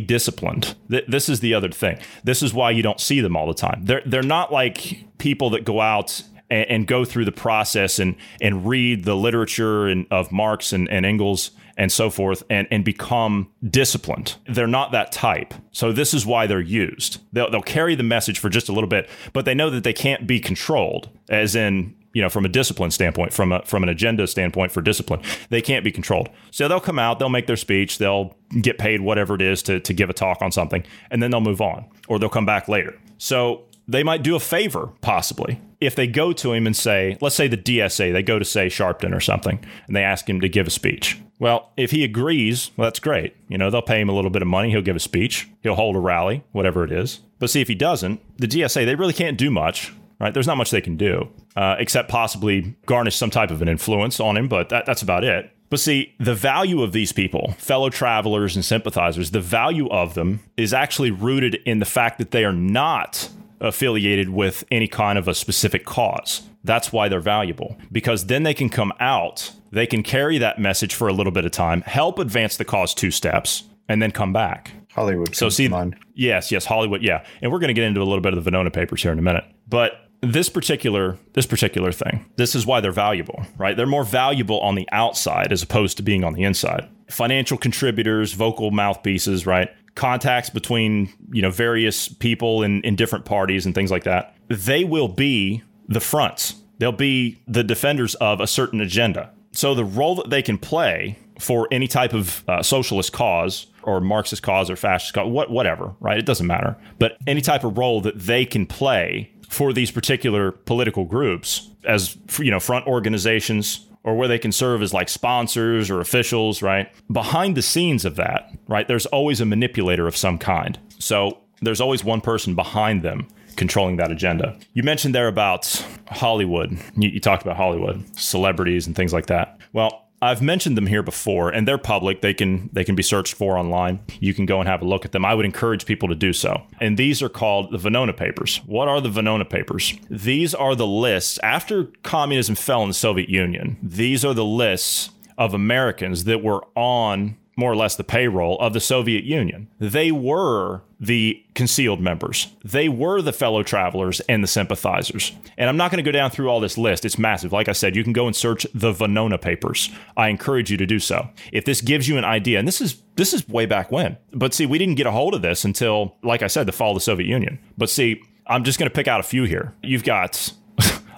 [0.00, 0.74] disciplined.
[0.90, 1.98] Th- this is the other thing.
[2.22, 3.84] This is why you don't see them all the time.
[3.84, 6.22] They're, they're not like people that go out
[6.54, 10.88] and, and go through the process and, and read the literature and, of Marx and,
[10.88, 14.36] and Engels and so forth and, and become disciplined.
[14.46, 15.52] They're not that type.
[15.72, 17.20] So this is why they're used.
[17.32, 19.92] They'll, they'll carry the message for just a little bit, but they know that they
[19.92, 23.88] can't be controlled, as in, you know, from a discipline standpoint, from a from an
[23.88, 26.28] agenda standpoint for discipline, they can't be controlled.
[26.52, 29.80] So they'll come out, they'll make their speech, they'll get paid whatever it is to,
[29.80, 32.68] to give a talk on something, and then they'll move on, or they'll come back
[32.68, 32.96] later.
[33.18, 37.36] So they might do a favor, possibly, if they go to him and say, let's
[37.36, 40.48] say the DSA, they go to say Sharpton or something, and they ask him to
[40.48, 41.18] give a speech.
[41.38, 43.34] Well, if he agrees, well, that's great.
[43.48, 44.70] You know, they'll pay him a little bit of money.
[44.70, 45.48] He'll give a speech.
[45.62, 47.20] He'll hold a rally, whatever it is.
[47.38, 50.32] But see, if he doesn't, the DSA, they really can't do much, right?
[50.32, 54.20] There's not much they can do, uh, except possibly garnish some type of an influence
[54.20, 55.50] on him, but that, that's about it.
[55.70, 60.40] But see, the value of these people, fellow travelers and sympathizers, the value of them
[60.56, 63.28] is actually rooted in the fact that they are not
[63.60, 66.42] affiliated with any kind of a specific cause.
[66.62, 70.94] That's why they're valuable because then they can come out, they can carry that message
[70.94, 74.32] for a little bit of time, help advance the cause two steps, and then come
[74.32, 74.72] back.
[74.92, 75.34] Hollywood.
[75.34, 75.68] So see,
[76.14, 78.50] yes, yes, Hollywood, yeah, and we're going to get into a little bit of the
[78.50, 82.80] Venona papers here in a minute, but this particular this particular thing this is why
[82.80, 86.42] they're valuable right they're more valuable on the outside as opposed to being on the
[86.42, 93.24] inside financial contributors vocal mouthpieces right contacts between you know various people in, in different
[93.24, 96.54] parties and things like that they will be the fronts.
[96.78, 99.30] They'll be the defenders of a certain agenda.
[99.52, 104.00] So the role that they can play for any type of uh, socialist cause or
[104.00, 106.18] marxist cause or fascist cause what, whatever right?
[106.18, 106.76] It doesn't matter.
[106.98, 112.16] But any type of role that they can play for these particular political groups as
[112.38, 116.92] you know front organizations or where they can serve as like sponsors or officials, right?
[117.10, 118.86] Behind the scenes of that, right?
[118.86, 120.78] There's always a manipulator of some kind.
[120.98, 124.56] So there's always one person behind them controlling that agenda.
[124.74, 126.72] You mentioned there about Hollywood.
[126.96, 129.58] You, you, talked about Hollywood, celebrities, and things like that.
[129.72, 132.22] Well, I've mentioned them here before, and they're public.
[132.22, 134.00] They can they can be searched for online.
[134.20, 135.24] You can go and have a look at them.
[135.24, 136.62] I would encourage people to do so.
[136.80, 138.62] And these are called the Venona Papers.
[138.64, 139.92] What are the Venona Papers?
[140.08, 143.76] These are the lists after communism fell in the Soviet Union.
[143.82, 148.72] These are the lists of Americans that were on more or less the payroll of
[148.72, 149.68] the Soviet Union.
[149.78, 152.48] They were the concealed members.
[152.64, 155.32] They were the fellow travelers and the sympathizers.
[155.56, 157.04] And I'm not going to go down through all this list.
[157.04, 157.52] It's massive.
[157.52, 159.90] Like I said, you can go and search the Venona papers.
[160.16, 161.28] I encourage you to do so.
[161.52, 164.16] If this gives you an idea, and this is this is way back when.
[164.32, 166.92] But see, we didn't get a hold of this until like I said, the fall
[166.92, 167.58] of the Soviet Union.
[167.76, 169.74] But see, I'm just going to pick out a few here.
[169.82, 170.52] You've got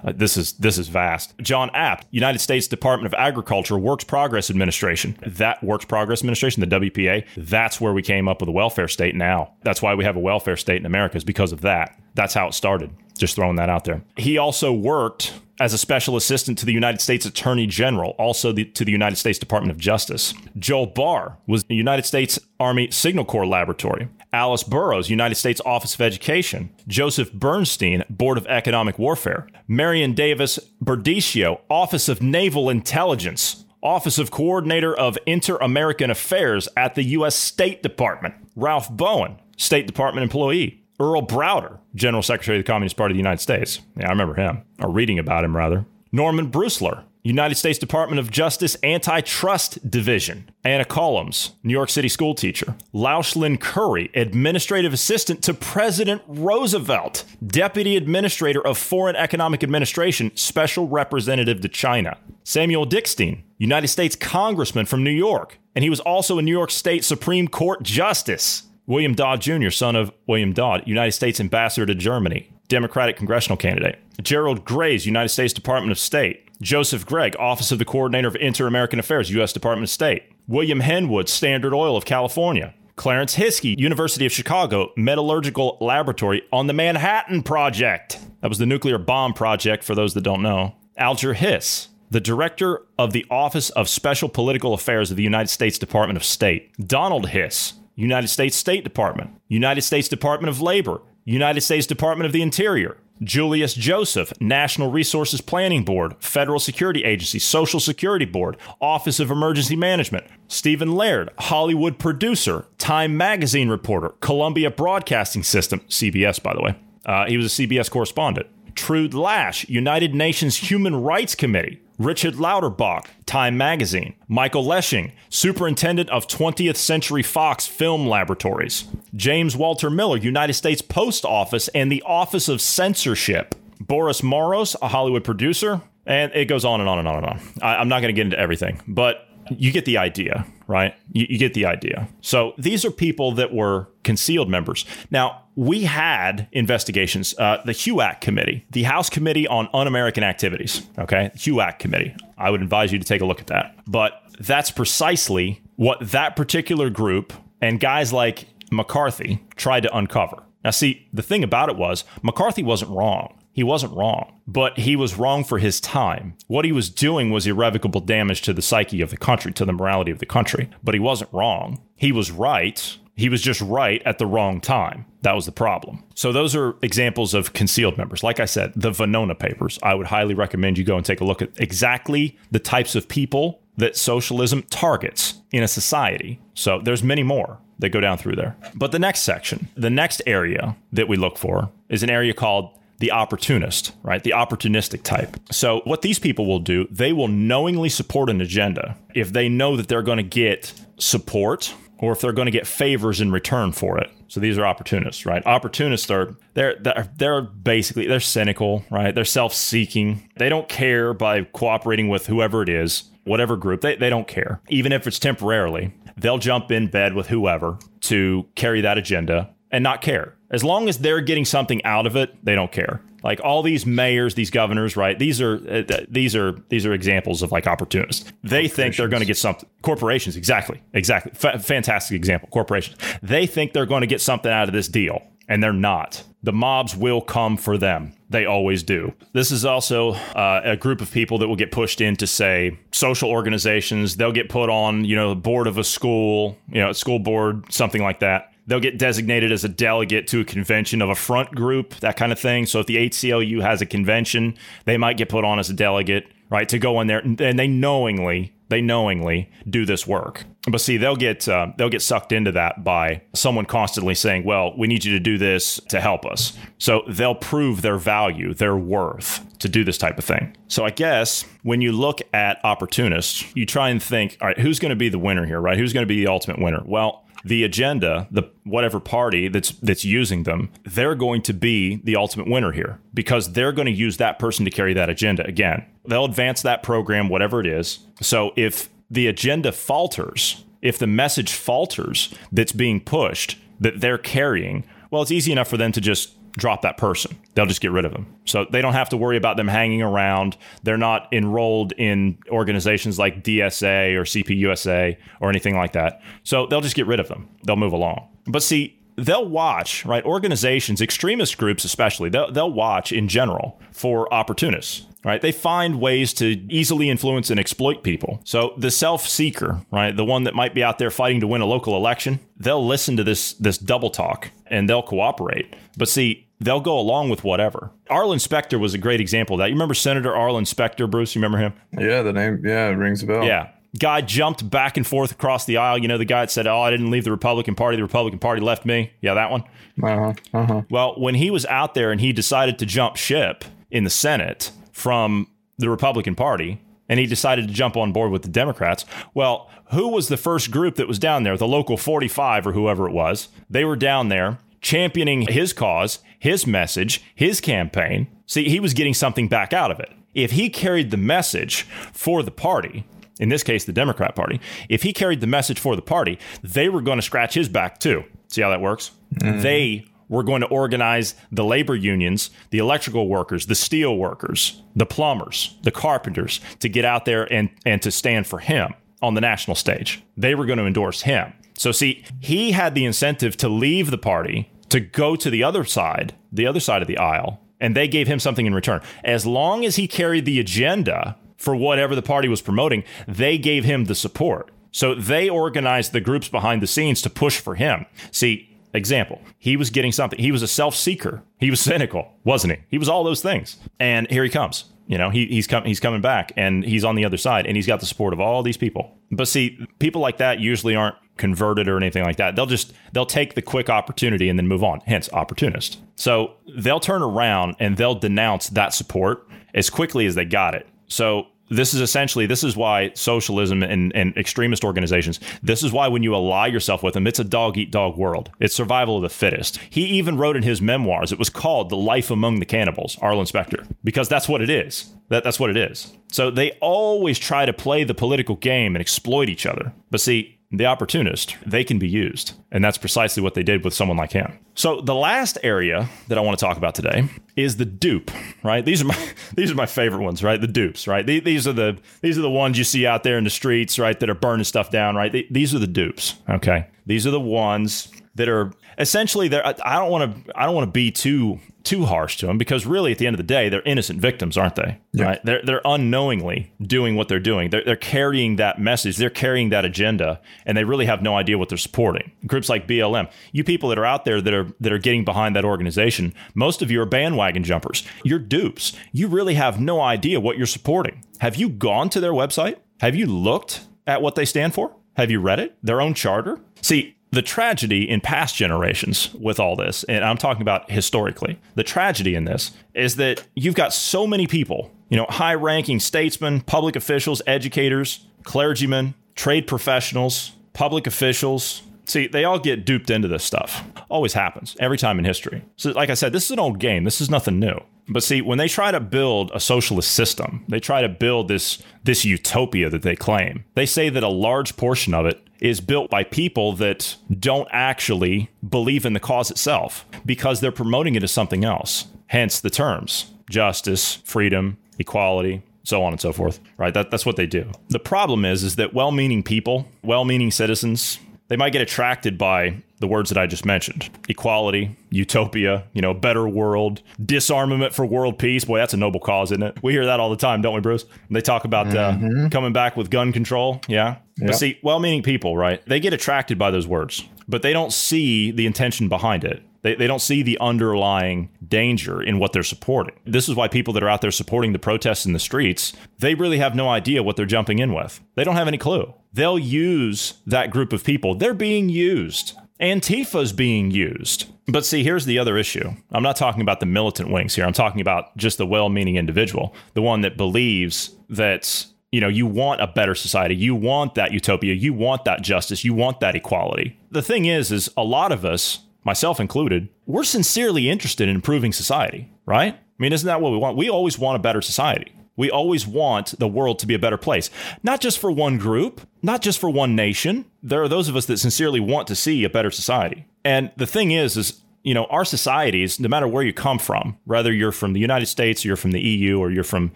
[0.07, 1.37] uh, this is this is vast.
[1.39, 5.17] John Abt, United States Department of Agriculture Works Progress Administration.
[5.25, 9.15] That Works Progress Administration, the WPA, that's where we came up with a welfare state
[9.15, 9.53] now.
[9.63, 11.99] That's why we have a welfare state in America is because of that.
[12.15, 12.91] That's how it started.
[13.17, 14.01] Just throwing that out there.
[14.15, 18.65] He also worked as a special assistant to the United States Attorney General, also the,
[18.65, 20.33] to the United States Department of Justice.
[20.57, 24.07] Joel Barr was the United States Army Signal Corps Laboratory.
[24.37, 26.69] Alice Barrows, United States Office of Education.
[26.87, 29.47] Joseph Bernstein, Board of Economic Warfare.
[29.67, 33.65] Marion Davis Berdecio, Office of Naval Intelligence.
[33.81, 37.35] Office of Coordinator of Inter American Affairs at the U.S.
[37.35, 38.35] State Department.
[38.55, 40.83] Ralph Bowen, State Department employee.
[40.99, 43.79] Earl Browder, General Secretary of the Communist Party of the United States.
[43.95, 45.87] Yeah, I remember him, or reading about him rather.
[46.11, 50.49] Norman Bursler, United States Department of Justice Antitrust Division.
[50.63, 52.73] Anna Colloms, New York City school teacher.
[52.93, 57.25] Lauchlin Currie, Administrative Assistant to President Roosevelt.
[57.45, 62.17] Deputy Administrator of Foreign Economic Administration, Special Representative to China.
[62.45, 65.59] Samuel Dickstein, United States Congressman from New York.
[65.75, 68.63] And he was also a New York State Supreme Court Justice.
[68.85, 73.99] William Dodd Jr., son of William Dodd, United States Ambassador to Germany, Democratic congressional candidate.
[74.21, 76.46] Gerald Graze, United States Department of State.
[76.61, 79.53] Joseph Gregg, Office of the Coordinator of Inter American Affairs, U.S.
[79.53, 80.23] Department of State.
[80.47, 82.73] William Henwood, Standard Oil of California.
[82.95, 88.19] Clarence Hiskey, University of Chicago Metallurgical Laboratory on the Manhattan Project.
[88.41, 90.75] That was the nuclear bomb project, for those that don't know.
[90.97, 95.77] Alger Hiss, the director of the Office of Special Political Affairs of the United States
[95.77, 96.71] Department of State.
[96.87, 102.31] Donald Hiss, United States State Department, United States Department of Labor, United States Department of
[102.31, 109.19] the Interior, Julius Joseph, National Resources Planning Board, Federal Security Agency, Social Security Board, Office
[109.19, 116.53] of Emergency Management, Stephen Laird, Hollywood producer, Time Magazine reporter, Columbia Broadcasting System, CBS, by
[116.53, 116.75] the way.
[117.05, 118.47] Uh, he was a CBS correspondent.
[118.75, 126.27] Trude Lash, United Nations Human Rights Committee, Richard Lauterbach, Time Magazine, Michael Leshing, Superintendent of
[126.27, 132.47] 20th Century Fox Film Laboratories, James Walter Miller, United States Post Office and the Office
[132.49, 137.15] of Censorship, Boris Morros, a Hollywood producer, and it goes on and on and on
[137.17, 137.41] and on.
[137.61, 140.93] I, I'm not going to get into everything, but you get the idea, right?
[141.11, 142.07] You, you, get the idea.
[142.21, 144.85] So these are people that were concealed members.
[145.11, 150.85] Now, we had investigations, uh, the HUAC committee, the House Committee on Un American Activities,
[150.99, 151.31] okay?
[151.35, 152.15] HUAC committee.
[152.37, 153.75] I would advise you to take a look at that.
[153.87, 160.43] But that's precisely what that particular group and guys like McCarthy tried to uncover.
[160.63, 163.33] Now, see, the thing about it was McCarthy wasn't wrong.
[163.57, 166.35] He wasn't wrong, but he was wrong for his time.
[166.45, 169.73] What he was doing was irrevocable damage to the psyche of the country, to the
[169.73, 171.81] morality of the country, but he wasn't wrong.
[171.95, 172.97] He was right.
[173.15, 175.05] He was just right at the wrong time.
[175.23, 176.03] That was the problem.
[176.13, 178.21] So, those are examples of concealed members.
[178.21, 179.79] Like I said, the Venona papers.
[179.81, 183.07] I would highly recommend you go and take a look at exactly the types of
[183.07, 186.39] people that socialism targets in a society.
[186.53, 188.55] So, there's many more that go down through there.
[188.75, 192.77] But the next section, the next area that we look for is an area called
[192.99, 194.23] the opportunist, right?
[194.23, 195.37] The opportunistic type.
[195.51, 199.75] So, what these people will do, they will knowingly support an agenda if they know
[199.77, 203.71] that they're going to get support or if they're going to get favors in return
[203.71, 204.09] for it.
[204.27, 205.45] So these are opportunists, right?
[205.45, 209.13] Opportunists are they're they're, they're basically they're cynical, right?
[209.15, 210.29] They're self-seeking.
[210.37, 213.81] They don't care by cooperating with whoever it is, whatever group.
[213.81, 214.61] They they don't care.
[214.69, 219.83] Even if it's temporarily, they'll jump in bed with whoever to carry that agenda and
[219.83, 220.33] not care.
[220.49, 223.01] As long as they're getting something out of it, they don't care.
[223.23, 225.17] Like all these mayors, these governors, right?
[225.17, 228.31] These are uh, these are these are examples of like opportunists.
[228.43, 229.67] They think they're going to get something.
[229.81, 231.33] Corporations, exactly, exactly.
[231.43, 232.47] F- fantastic example.
[232.49, 232.95] Corporations.
[233.21, 236.23] They think they're going to get something out of this deal, and they're not.
[236.43, 238.13] The mobs will come for them.
[238.29, 239.13] They always do.
[239.33, 243.29] This is also uh, a group of people that will get pushed into, say, social
[243.29, 244.17] organizations.
[244.17, 247.71] They'll get put on, you know, the board of a school, you know, school board,
[247.71, 248.51] something like that.
[248.67, 252.33] They'll get designated as a delegate to a convention of a front group, that kind
[252.33, 252.65] of thing.
[252.65, 256.27] So if the ACLU has a convention, they might get put on as a delegate,
[256.49, 260.45] right, to go in there, and they knowingly they knowingly do this work.
[260.69, 264.73] But see, they'll get uh, they'll get sucked into that by someone constantly saying, "Well,
[264.77, 268.75] we need you to do this to help us." So they'll prove their value, their
[268.75, 270.55] worth to do this type of thing.
[270.67, 274.79] So I guess when you look at opportunists, you try and think, "All right, who's
[274.79, 275.61] going to be the winner here?
[275.61, 275.77] Right?
[275.77, 280.03] Who's going to be the ultimate winner?" Well, the agenda, the whatever party that's that's
[280.03, 284.17] using them, they're going to be the ultimate winner here because they're going to use
[284.17, 285.45] that person to carry that agenda.
[285.45, 287.99] Again, they'll advance that program, whatever it is.
[288.21, 294.83] So if the agenda falters, if the message falters that's being pushed that they're carrying,
[295.11, 297.37] well, it's easy enough for them to just drop that person.
[297.53, 298.25] They'll just get rid of them.
[298.45, 300.57] So they don't have to worry about them hanging around.
[300.83, 306.21] They're not enrolled in organizations like DSA or CPUSA or anything like that.
[306.43, 307.47] So they'll just get rid of them.
[307.63, 308.27] They'll move along.
[308.47, 310.23] But see, they'll watch, right?
[310.25, 315.41] Organizations, extremist groups especially, they'll, they'll watch in general for opportunists right?
[315.41, 318.39] They find ways to easily influence and exploit people.
[318.45, 321.65] So the self-seeker, right, the one that might be out there fighting to win a
[321.65, 325.75] local election, they'll listen to this this double talk and they'll cooperate.
[325.97, 327.91] But see, they'll go along with whatever.
[328.09, 329.67] Arlen Specter was a great example of that.
[329.67, 331.35] You remember Senator Arlen Specter, Bruce?
[331.35, 331.73] You remember him?
[331.99, 333.43] Yeah, the name, yeah, rings a bell.
[333.43, 333.71] Yeah.
[333.99, 335.97] Guy jumped back and forth across the aisle.
[335.97, 337.97] You know, the guy that said, Oh, I didn't leave the Republican Party.
[337.97, 339.11] The Republican Party left me.
[339.21, 339.63] Yeah, that one.
[340.01, 340.33] Uh-huh.
[340.53, 340.81] Uh-huh.
[340.89, 344.71] Well, when he was out there and he decided to jump ship in the Senate,
[344.97, 349.05] from the Republican Party and he decided to jump on board with the Democrats.
[349.35, 351.55] Well, who was the first group that was down there?
[351.55, 353.49] The local 45 or whoever it was.
[353.69, 358.27] They were down there championing his cause, his message, his campaign.
[358.47, 360.11] See, he was getting something back out of it.
[360.33, 363.05] If he carried the message for the party,
[363.39, 366.89] in this case, the Democrat Party, if he carried the message for the party, they
[366.89, 368.23] were going to scratch his back too.
[368.47, 369.11] See how that works?
[369.35, 369.61] Mm.
[369.61, 375.05] They we're going to organize the labor unions, the electrical workers, the steel workers, the
[375.05, 379.41] plumbers, the carpenters to get out there and, and to stand for him on the
[379.41, 380.21] national stage.
[380.35, 381.53] They were going to endorse him.
[381.77, 385.83] So, see, he had the incentive to leave the party, to go to the other
[385.83, 389.01] side, the other side of the aisle, and they gave him something in return.
[389.23, 393.83] As long as he carried the agenda for whatever the party was promoting, they gave
[393.83, 394.71] him the support.
[394.91, 398.05] So they organized the groups behind the scenes to push for him.
[398.31, 400.39] See, Example, he was getting something.
[400.39, 401.43] He was a self seeker.
[401.59, 402.79] He was cynical, wasn't he?
[402.89, 403.77] He was all those things.
[403.99, 404.85] And here he comes.
[405.07, 407.77] You know, he, he's com- he's coming back and he's on the other side and
[407.77, 409.17] he's got the support of all these people.
[409.31, 412.55] But see, people like that usually aren't converted or anything like that.
[412.55, 414.99] They'll just they'll take the quick opportunity and then move on.
[415.01, 415.99] Hence, opportunist.
[416.15, 420.87] So they'll turn around and they'll denounce that support as quickly as they got it.
[421.07, 426.07] So this is essentially this is why socialism and, and extremist organizations this is why
[426.07, 428.49] when you ally yourself with them it's a dog eat dog world.
[428.59, 429.79] It's survival of the fittest.
[429.89, 433.45] He even wrote in his memoirs it was called the life among the cannibals arlen
[433.45, 435.11] specter because that's what it is.
[435.29, 436.13] That, that's what it is.
[436.31, 439.91] So they always try to play the political game and exploit each other.
[440.09, 442.53] But see the opportunist, they can be used.
[442.71, 444.59] And that's precisely what they did with someone like him.
[444.75, 448.31] So the last area that I want to talk about today is the dupe,
[448.63, 448.83] right?
[448.83, 450.59] These are my these are my favorite ones, right?
[450.59, 451.25] The dupes, right?
[451.25, 454.19] These are the these are the ones you see out there in the streets, right,
[454.19, 455.45] that are burning stuff down, right?
[455.49, 456.87] These are the dupes, okay?
[457.05, 460.87] These are the ones that are essentially there I don't want to I don't want
[460.87, 463.69] to be too too harsh to them because really at the end of the day
[463.69, 464.99] they're innocent victims aren't they?
[465.13, 465.25] Yeah.
[465.25, 465.45] right?
[465.45, 467.69] They're, they're unknowingly doing what they're doing.
[467.69, 469.17] They're, they're carrying that message.
[469.17, 472.31] They're carrying that agenda and they really have no idea what they're supporting.
[472.45, 475.55] Groups like blm you people that are out there that are that are getting behind
[475.55, 478.03] that organization most of you are bandwagon jumpers.
[478.23, 478.93] You're dupes.
[479.11, 481.23] You really have no idea what you're supporting.
[481.39, 482.77] Have you gone to their website?
[482.99, 484.95] Have you looked at what they stand for?
[485.15, 485.75] Have you read it?
[485.83, 486.59] Their own charter?
[486.81, 491.83] See the tragedy in past generations with all this, and I'm talking about historically, the
[491.83, 496.61] tragedy in this is that you've got so many people, you know, high ranking statesmen,
[496.61, 501.83] public officials, educators, clergymen, trade professionals, public officials.
[502.05, 503.83] See, they all get duped into this stuff.
[504.09, 505.61] Always happens every time in history.
[505.75, 507.03] So, like I said, this is an old game.
[507.03, 507.77] This is nothing new.
[508.09, 511.81] But see, when they try to build a socialist system, they try to build this
[512.03, 513.65] this utopia that they claim.
[513.75, 518.49] They say that a large portion of it is built by people that don't actually
[518.67, 522.05] believe in the cause itself because they're promoting it as something else.
[522.27, 526.59] Hence the terms justice, freedom, equality, so on and so forth.
[526.77, 526.93] Right?
[526.93, 527.71] That, that's what they do.
[527.89, 533.07] The problem is, is that well-meaning people, well-meaning citizens, they might get attracted by the
[533.07, 538.65] words that I just mentioned equality, utopia, you know, better world, disarmament for world peace.
[538.65, 539.77] Boy, that's a noble cause, isn't it?
[539.83, 541.05] We hear that all the time, don't we, Bruce?
[541.29, 542.17] They talk about uh,
[542.49, 543.81] coming back with gun control.
[543.87, 544.17] Yeah.
[544.37, 545.83] But see, well meaning people, right?
[545.85, 549.63] They get attracted by those words, but they don't see the intention behind it.
[549.83, 553.15] They, they don't see the underlying danger in what they're supporting.
[553.25, 556.35] This is why people that are out there supporting the protests in the streets, they
[556.35, 558.19] really have no idea what they're jumping in with.
[558.35, 559.13] They don't have any clue.
[559.33, 561.35] They'll use that group of people.
[561.35, 562.57] They're being used.
[562.79, 564.45] Antifa's being used.
[564.67, 565.91] But see, here's the other issue.
[566.11, 567.65] I'm not talking about the militant wings here.
[567.65, 572.27] I'm talking about just the well meaning individual, the one that believes that you know,
[572.27, 573.55] you want a better society.
[573.55, 574.73] You want that utopia.
[574.73, 575.83] You want that justice.
[575.83, 576.97] You want that equality.
[577.11, 581.73] The thing is, is a lot of us, myself included, we're sincerely interested in improving
[581.73, 582.73] society, right?
[582.73, 583.77] I mean, isn't that what we want?
[583.77, 585.11] We always want a better society.
[585.37, 587.49] We always want the world to be a better place,
[587.83, 590.45] not just for one group, not just for one nation.
[590.61, 593.25] There are those of us that sincerely want to see a better society.
[593.45, 597.17] And the thing is, is you know, our societies, no matter where you come from,
[597.25, 599.91] whether you're from the United States or you're from the EU or you're from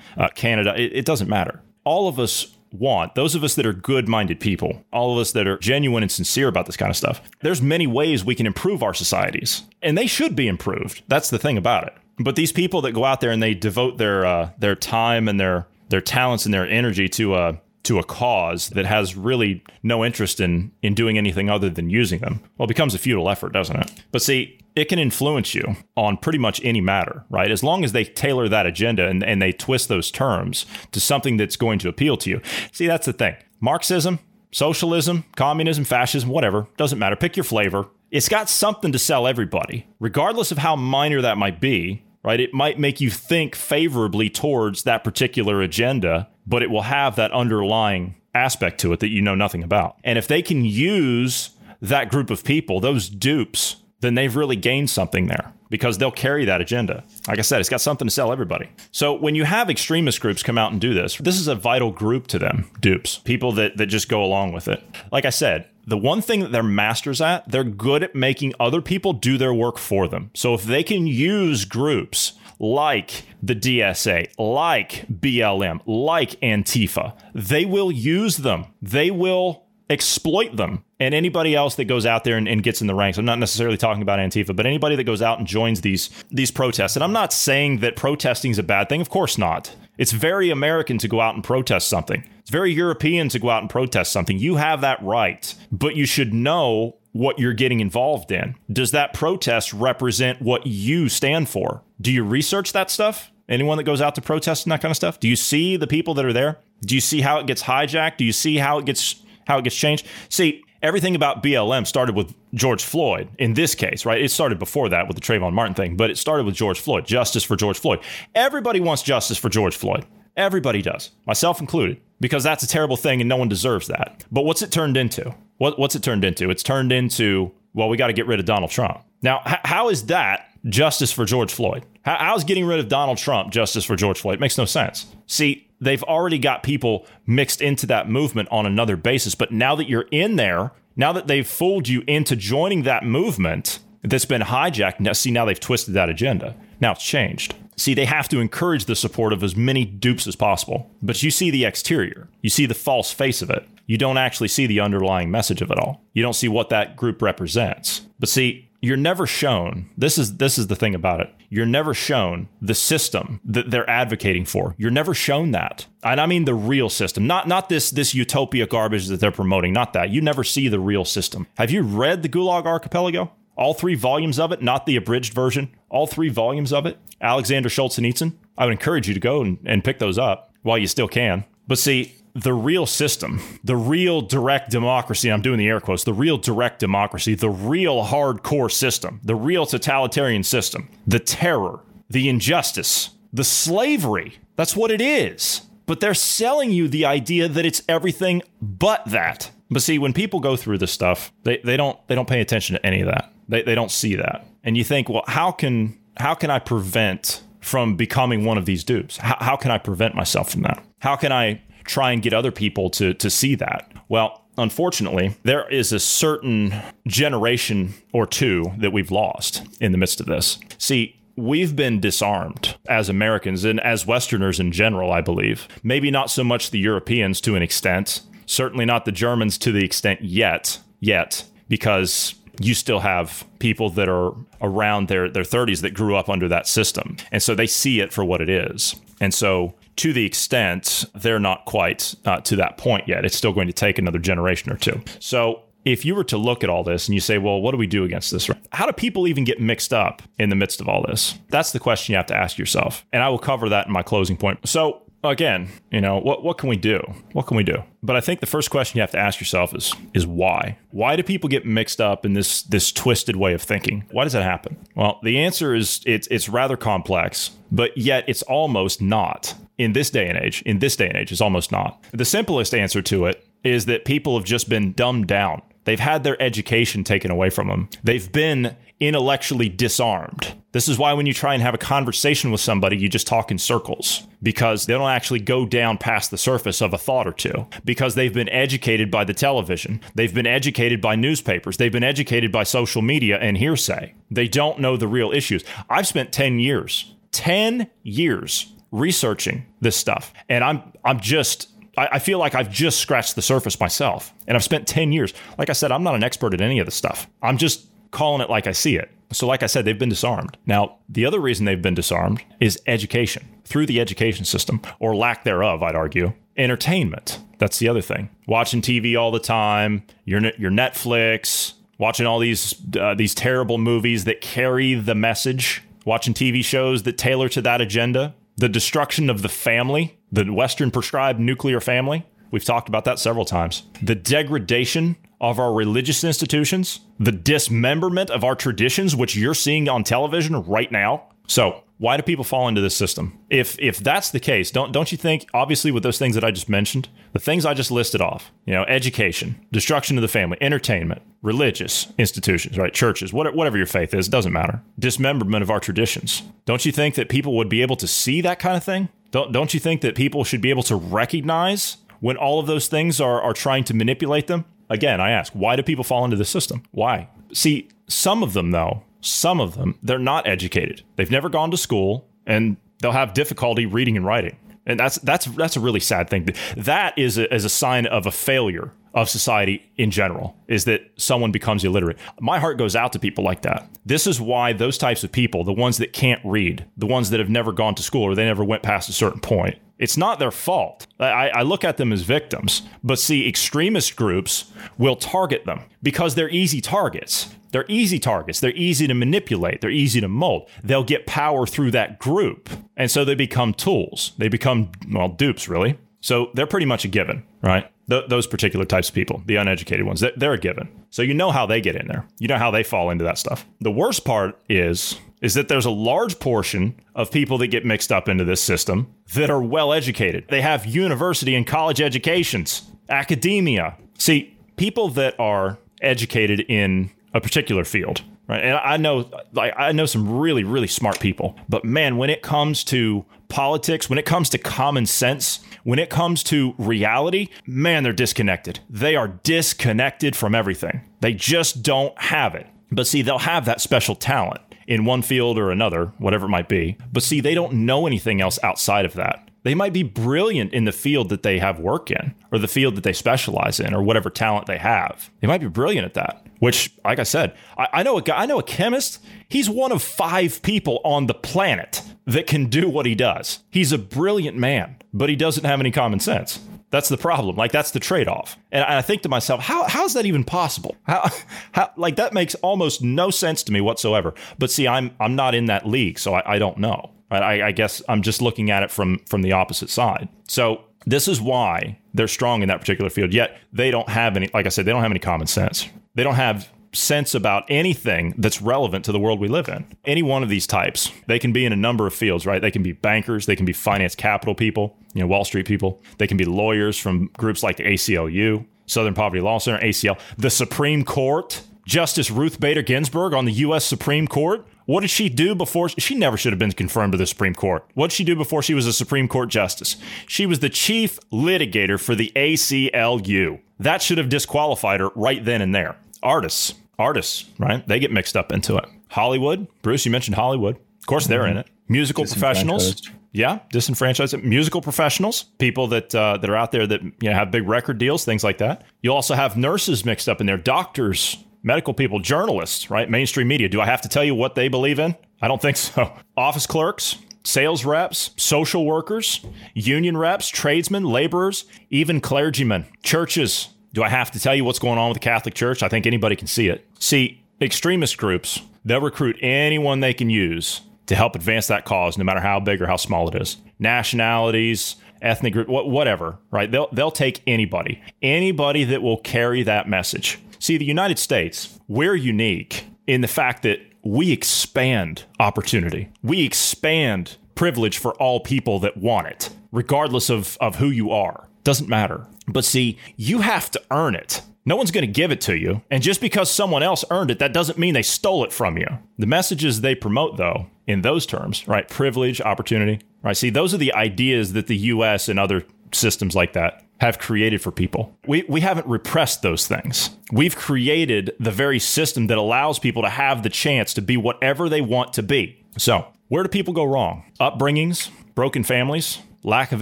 [0.17, 1.61] uh, Canada, it, it doesn't matter.
[1.83, 5.45] All of us want those of us that are good-minded people all of us that
[5.45, 8.81] are genuine and sincere about this kind of stuff there's many ways we can improve
[8.81, 11.93] our societies and they should be improved that's the thing about it
[12.23, 15.39] but these people that go out there and they devote their uh, their time and
[15.39, 20.03] their their talents and their energy to a to a cause that has really no
[20.03, 22.41] interest in in doing anything other than using them.
[22.57, 24.03] Well it becomes a futile effort doesn't it?
[24.11, 27.51] But see it can influence you on pretty much any matter right?
[27.51, 31.37] As long as they tailor that agenda and, and they twist those terms to something
[31.37, 32.41] that's going to appeal to you.
[32.71, 33.35] See that's the thing.
[33.59, 34.19] Marxism
[34.53, 37.15] socialism communism fascism whatever doesn't matter.
[37.15, 37.87] Pick your flavor.
[38.11, 42.39] It's got something to sell everybody regardless of how minor that might be right?
[42.39, 47.31] It might make you think favorably towards that particular agenda, but it will have that
[47.31, 49.97] underlying aspect to it that you know nothing about.
[50.03, 51.51] And if they can use
[51.81, 56.45] that group of people, those dupes, then they've really gained something there because they'll carry
[56.45, 57.03] that agenda.
[57.27, 58.69] Like I said, it's got something to sell everybody.
[58.91, 61.91] So when you have extremist groups come out and do this, this is a vital
[61.91, 64.83] group to them, dupes, people that, that just go along with it.
[65.11, 68.81] Like I said, the one thing that they're masters at, they're good at making other
[68.81, 70.31] people do their work for them.
[70.33, 77.91] So if they can use groups like the DSA, like BLM, like Antifa, they will
[77.91, 78.67] use them.
[78.81, 80.85] They will exploit them.
[80.97, 83.39] And anybody else that goes out there and, and, gets in the ranks, I'm not
[83.39, 86.95] necessarily talking about Antifa, but anybody that goes out and joins these these protests.
[86.95, 89.01] And I'm not saying that protesting is a bad thing.
[89.01, 89.75] Of course not.
[89.97, 92.27] It's very American to go out and protest something.
[92.39, 94.39] It's very European to go out and protest something.
[94.39, 98.55] You have that right, but you should know what you're getting involved in.
[98.71, 101.83] Does that protest represent what you stand for?
[101.99, 103.31] Do you research that stuff?
[103.49, 105.19] Anyone that goes out to protest and that kind of stuff?
[105.19, 106.59] Do you see the people that are there?
[106.85, 108.17] Do you see how it gets hijacked?
[108.17, 110.07] Do you see how it gets how it gets changed?
[110.29, 114.21] See, everything about BLM started with George Floyd in this case, right?
[114.21, 117.05] It started before that with the Trayvon Martin thing, but it started with George Floyd,
[117.05, 117.99] justice for George Floyd.
[118.35, 120.05] Everybody wants justice for George Floyd.
[120.37, 124.23] Everybody does, myself included, because that's a terrible thing and no one deserves that.
[124.31, 125.35] But what's it turned into?
[125.57, 126.49] What, what's it turned into?
[126.49, 129.03] It's turned into, well, we got to get rid of Donald Trump.
[129.21, 131.85] Now, h- how is that justice for George Floyd?
[132.03, 134.35] How, how's getting rid of Donald Trump justice for George Floyd?
[134.35, 135.13] It makes no sense.
[135.27, 139.35] See, they've already got people mixed into that movement on another basis.
[139.35, 143.79] But now that you're in there, now that they've fooled you into joining that movement
[144.03, 146.55] that's been hijacked, now, see, now they've twisted that agenda.
[146.79, 147.55] Now it's changed.
[147.77, 150.91] See, they have to encourage the support of as many dupes as possible.
[151.01, 153.67] But you see the exterior, you see the false face of it.
[153.87, 156.01] You don't actually see the underlying message of it all.
[156.13, 158.01] You don't see what that group represents.
[158.19, 161.93] But see, you're never shown this is this is the thing about it you're never
[161.93, 164.73] shown the system that they're advocating for.
[164.77, 165.85] You're never shown that.
[166.01, 169.73] And i mean the real system not not this this utopia garbage that they're promoting
[169.73, 170.09] not that.
[170.09, 171.45] You never see the real system.
[171.57, 173.33] Have you read the gulag archipelago?
[173.57, 176.97] All three volumes of it not the abridged version all three volumes of it?
[177.19, 180.87] Alexander solzhenitsyn i would encourage you to go and, and pick those up while you
[180.87, 181.43] still can.
[181.67, 186.13] But see the real system, the real direct democracy, I'm doing the air quotes, the
[186.13, 193.11] real direct democracy, the real hardcore system, the real totalitarian system, the terror, the injustice,
[193.33, 194.37] the slavery.
[194.55, 195.61] That's what it is.
[195.85, 199.51] But they're selling you the idea that it's everything but that.
[199.69, 202.75] But see, when people go through this stuff, they, they don't they don't pay attention
[202.75, 203.33] to any of that.
[203.47, 204.45] They, they don't see that.
[204.63, 208.83] And you think, well, how can how can I prevent from becoming one of these
[208.83, 209.17] dupes?
[209.17, 210.83] How, how can I prevent myself from that?
[210.99, 213.91] How can I try and get other people to to see that.
[214.09, 216.73] Well, unfortunately, there is a certain
[217.07, 220.57] generation or two that we've lost in the midst of this.
[220.77, 225.67] See, we've been disarmed as Americans and as Westerners in general, I believe.
[225.83, 229.83] Maybe not so much the Europeans to an extent, certainly not the Germans to the
[229.83, 235.93] extent yet, yet, because you still have people that are around their, their 30s that
[235.93, 237.15] grew up under that system.
[237.31, 238.95] And so they see it for what it is.
[239.19, 243.53] And so, to the extent they're not quite uh, to that point yet, it's still
[243.53, 245.01] going to take another generation or two.
[245.19, 247.77] So, if you were to look at all this and you say, well, what do
[247.77, 248.47] we do against this?
[248.71, 251.39] How do people even get mixed up in the midst of all this?
[251.49, 253.03] That's the question you have to ask yourself.
[253.11, 254.59] And I will cover that in my closing point.
[254.67, 256.99] So, again, you know, what what can we do?
[257.33, 257.83] What can we do?
[258.03, 260.77] But I think the first question you have to ask yourself is is why?
[260.91, 264.05] Why do people get mixed up in this this twisted way of thinking?
[264.11, 264.77] Why does that happen?
[264.95, 269.55] Well, the answer is it's it's rather complex, but yet it's almost not.
[269.81, 272.03] In this day and age, in this day and age, it's almost not.
[272.11, 275.63] The simplest answer to it is that people have just been dumbed down.
[275.85, 277.89] They've had their education taken away from them.
[278.03, 280.53] They've been intellectually disarmed.
[280.71, 283.49] This is why when you try and have a conversation with somebody, you just talk
[283.49, 287.33] in circles because they don't actually go down past the surface of a thought or
[287.33, 289.99] two because they've been educated by the television.
[290.13, 291.77] They've been educated by newspapers.
[291.77, 294.13] They've been educated by social media and hearsay.
[294.29, 295.63] They don't know the real issues.
[295.89, 300.33] I've spent 10 years, 10 years researching this stuff.
[300.49, 304.33] And I'm I'm just I, feel like I've just scratched the surface myself.
[304.47, 305.33] And I've spent 10 years.
[305.57, 307.27] Like I said, I'm not an expert at any of this stuff.
[307.41, 309.11] I'm just calling it like I see it.
[309.31, 310.57] So, like I said, they've been disarmed.
[310.65, 315.45] Now, the other reason they've been disarmed is education through the education system, or lack
[315.45, 316.33] thereof, I'd argue.
[316.57, 317.39] Entertainment.
[317.57, 318.29] That's the other thing.
[318.47, 324.25] Watching TV all the time, your, your Netflix, watching all these uh, these terrible movies
[324.25, 329.41] that carry the message, watching TV shows that tailor to that agenda, the destruction of
[329.41, 332.25] the family, the Western prescribed nuclear family.
[332.51, 333.83] We've talked about that several times.
[334.01, 340.03] The degradation of our religious institutions, the dismemberment of our traditions, which you're seeing on
[340.03, 341.23] television right now.
[341.47, 343.37] So, why do people fall into this system?
[343.51, 346.49] If if that's the case, don't don't you think obviously with those things that I
[346.49, 350.57] just mentioned, the things I just listed off, you know, education, destruction of the family,
[350.61, 354.81] entertainment, religious institutions, right, churches, whatever your faith is, doesn't matter.
[354.97, 356.41] Dismemberment of our traditions.
[356.65, 359.09] Don't you think that people would be able to see that kind of thing?
[359.29, 362.87] Don't don't you think that people should be able to recognize when all of those
[362.87, 364.65] things are are trying to manipulate them?
[364.89, 366.81] Again, I ask, why do people fall into the system?
[366.89, 367.29] Why?
[367.53, 371.03] See, some of them, though, some of them, they're not educated.
[371.15, 374.57] They've never gone to school and they'll have difficulty reading and writing.
[374.85, 376.49] And that's that's that's a really sad thing.
[376.75, 381.01] That is a, is a sign of a failure of society in general is that
[381.17, 382.17] someone becomes illiterate.
[382.39, 383.87] My heart goes out to people like that.
[384.05, 387.39] This is why those types of people, the ones that can't read, the ones that
[387.39, 390.39] have never gone to school or they never went past a certain point, it's not
[390.39, 391.05] their fault.
[391.19, 392.81] I, I, look at them as victims.
[393.03, 397.53] But see, extremist groups will target them because they're easy targets.
[397.71, 398.59] They're easy targets.
[398.59, 399.79] They're easy to manipulate.
[399.79, 400.69] They're easy to mold.
[400.83, 402.69] They'll get power through that group.
[402.97, 404.33] And so they become tools.
[404.39, 405.97] They become, well, dupes, really.
[406.19, 407.89] So they're pretty much a given, right?
[408.11, 410.89] Th- those particular types of people, the uneducated ones, they're a given.
[411.11, 412.27] So you know how they get in there.
[412.39, 413.65] You know how they fall into that stuff.
[413.79, 418.11] The worst part is is that there's a large portion of people that get mixed
[418.11, 420.45] up into this system that are well educated.
[420.49, 423.97] They have university and college educations, academia.
[424.17, 428.63] See, people that are educated in a particular field, right?
[428.63, 432.41] And I know like I know some really really smart people, but man, when it
[432.41, 438.03] comes to politics, when it comes to common sense, when it comes to reality, man,
[438.03, 438.79] they're disconnected.
[438.89, 441.01] They are disconnected from everything.
[441.19, 442.67] They just don't have it.
[442.91, 446.67] But see, they'll have that special talent in one field or another, whatever it might
[446.67, 446.97] be.
[447.11, 449.49] But see, they don't know anything else outside of that.
[449.63, 452.95] They might be brilliant in the field that they have work in, or the field
[452.95, 455.29] that they specialize in, or whatever talent they have.
[455.39, 456.47] They might be brilliant at that.
[456.59, 459.23] Which, like I said, I, I know a guy, I know a chemist.
[459.47, 463.59] He's one of five people on the planet that can do what he does.
[463.69, 466.59] He's a brilliant man, but he doesn't have any common sense.
[466.91, 467.55] That's the problem.
[467.55, 468.57] Like that's the trade off.
[468.71, 470.95] And I think to myself, how how is that even possible?
[471.03, 471.29] How
[471.71, 474.33] how like that makes almost no sense to me whatsoever.
[474.59, 477.11] But see, I'm I'm not in that league, so I, I don't know.
[477.31, 480.27] I, I guess I'm just looking at it from from the opposite side.
[480.47, 483.33] So this is why they're strong in that particular field.
[483.33, 484.49] Yet they don't have any.
[484.53, 485.87] Like I said, they don't have any common sense.
[486.15, 489.85] They don't have sense about anything that's relevant to the world we live in.
[490.05, 492.61] Any one of these types, they can be in a number of fields, right?
[492.61, 496.01] They can be bankers, they can be finance capital people, you know, Wall Street people.
[496.17, 500.49] They can be lawyers from groups like the ACLU, Southern Poverty Law Center, ACL, the
[500.49, 501.61] Supreme Court.
[501.83, 503.83] Justice Ruth Bader Ginsburg on the U.S.
[503.83, 504.65] Supreme Court.
[504.91, 505.87] What did she do before?
[505.87, 507.89] She never should have been confirmed to the Supreme Court.
[507.93, 509.95] What did she do before she was a Supreme Court justice?
[510.27, 513.61] She was the chief litigator for the ACLU.
[513.79, 515.95] That should have disqualified her right then and there.
[516.21, 517.87] Artists, artists, right?
[517.87, 518.83] They get mixed up into it.
[519.07, 520.75] Hollywood, Bruce, you mentioned Hollywood.
[520.75, 521.67] Of course, they're in it.
[521.87, 524.43] Musical professionals, yeah, disenfranchised.
[524.43, 527.97] Musical professionals, people that uh, that are out there that you know have big record
[527.97, 528.83] deals, things like that.
[529.01, 533.09] You also have nurses mixed up in there, doctors, medical people, journalists, right?
[533.09, 533.69] Mainstream media.
[533.69, 535.15] Do I have to tell you what they believe in?
[535.41, 536.13] I don't think so.
[536.37, 543.69] Office clerks, sales reps, social workers, union reps, tradesmen, laborers, even clergymen, churches.
[543.93, 545.83] Do I have to tell you what's going on with the Catholic Church?
[545.83, 546.85] I think anybody can see it.
[546.99, 552.23] See, extremist groups, they'll recruit anyone they can use to help advance that cause, no
[552.23, 553.57] matter how big or how small it is.
[553.79, 556.71] Nationalities, ethnic group, whatever, right?
[556.71, 560.39] They'll, they'll take anybody, anybody that will carry that message.
[560.61, 566.09] See, the United States, we're unique in the fact that we expand opportunity.
[566.21, 571.47] We expand privilege for all people that want it, regardless of, of who you are.
[571.63, 572.27] Doesn't matter.
[572.47, 574.43] But see, you have to earn it.
[574.63, 575.81] No one's going to give it to you.
[575.89, 578.85] And just because someone else earned it, that doesn't mean they stole it from you.
[579.17, 581.87] The messages they promote, though, in those terms, right?
[581.87, 583.35] Privilege, opportunity, right?
[583.35, 587.63] See, those are the ideas that the US and other systems like that have created
[587.63, 588.15] for people.
[588.27, 590.11] We, we haven't repressed those things.
[590.31, 594.69] We've created the very system that allows people to have the chance to be whatever
[594.69, 595.65] they want to be.
[595.79, 597.23] So, where do people go wrong?
[597.39, 599.81] Upbringings, broken families, lack of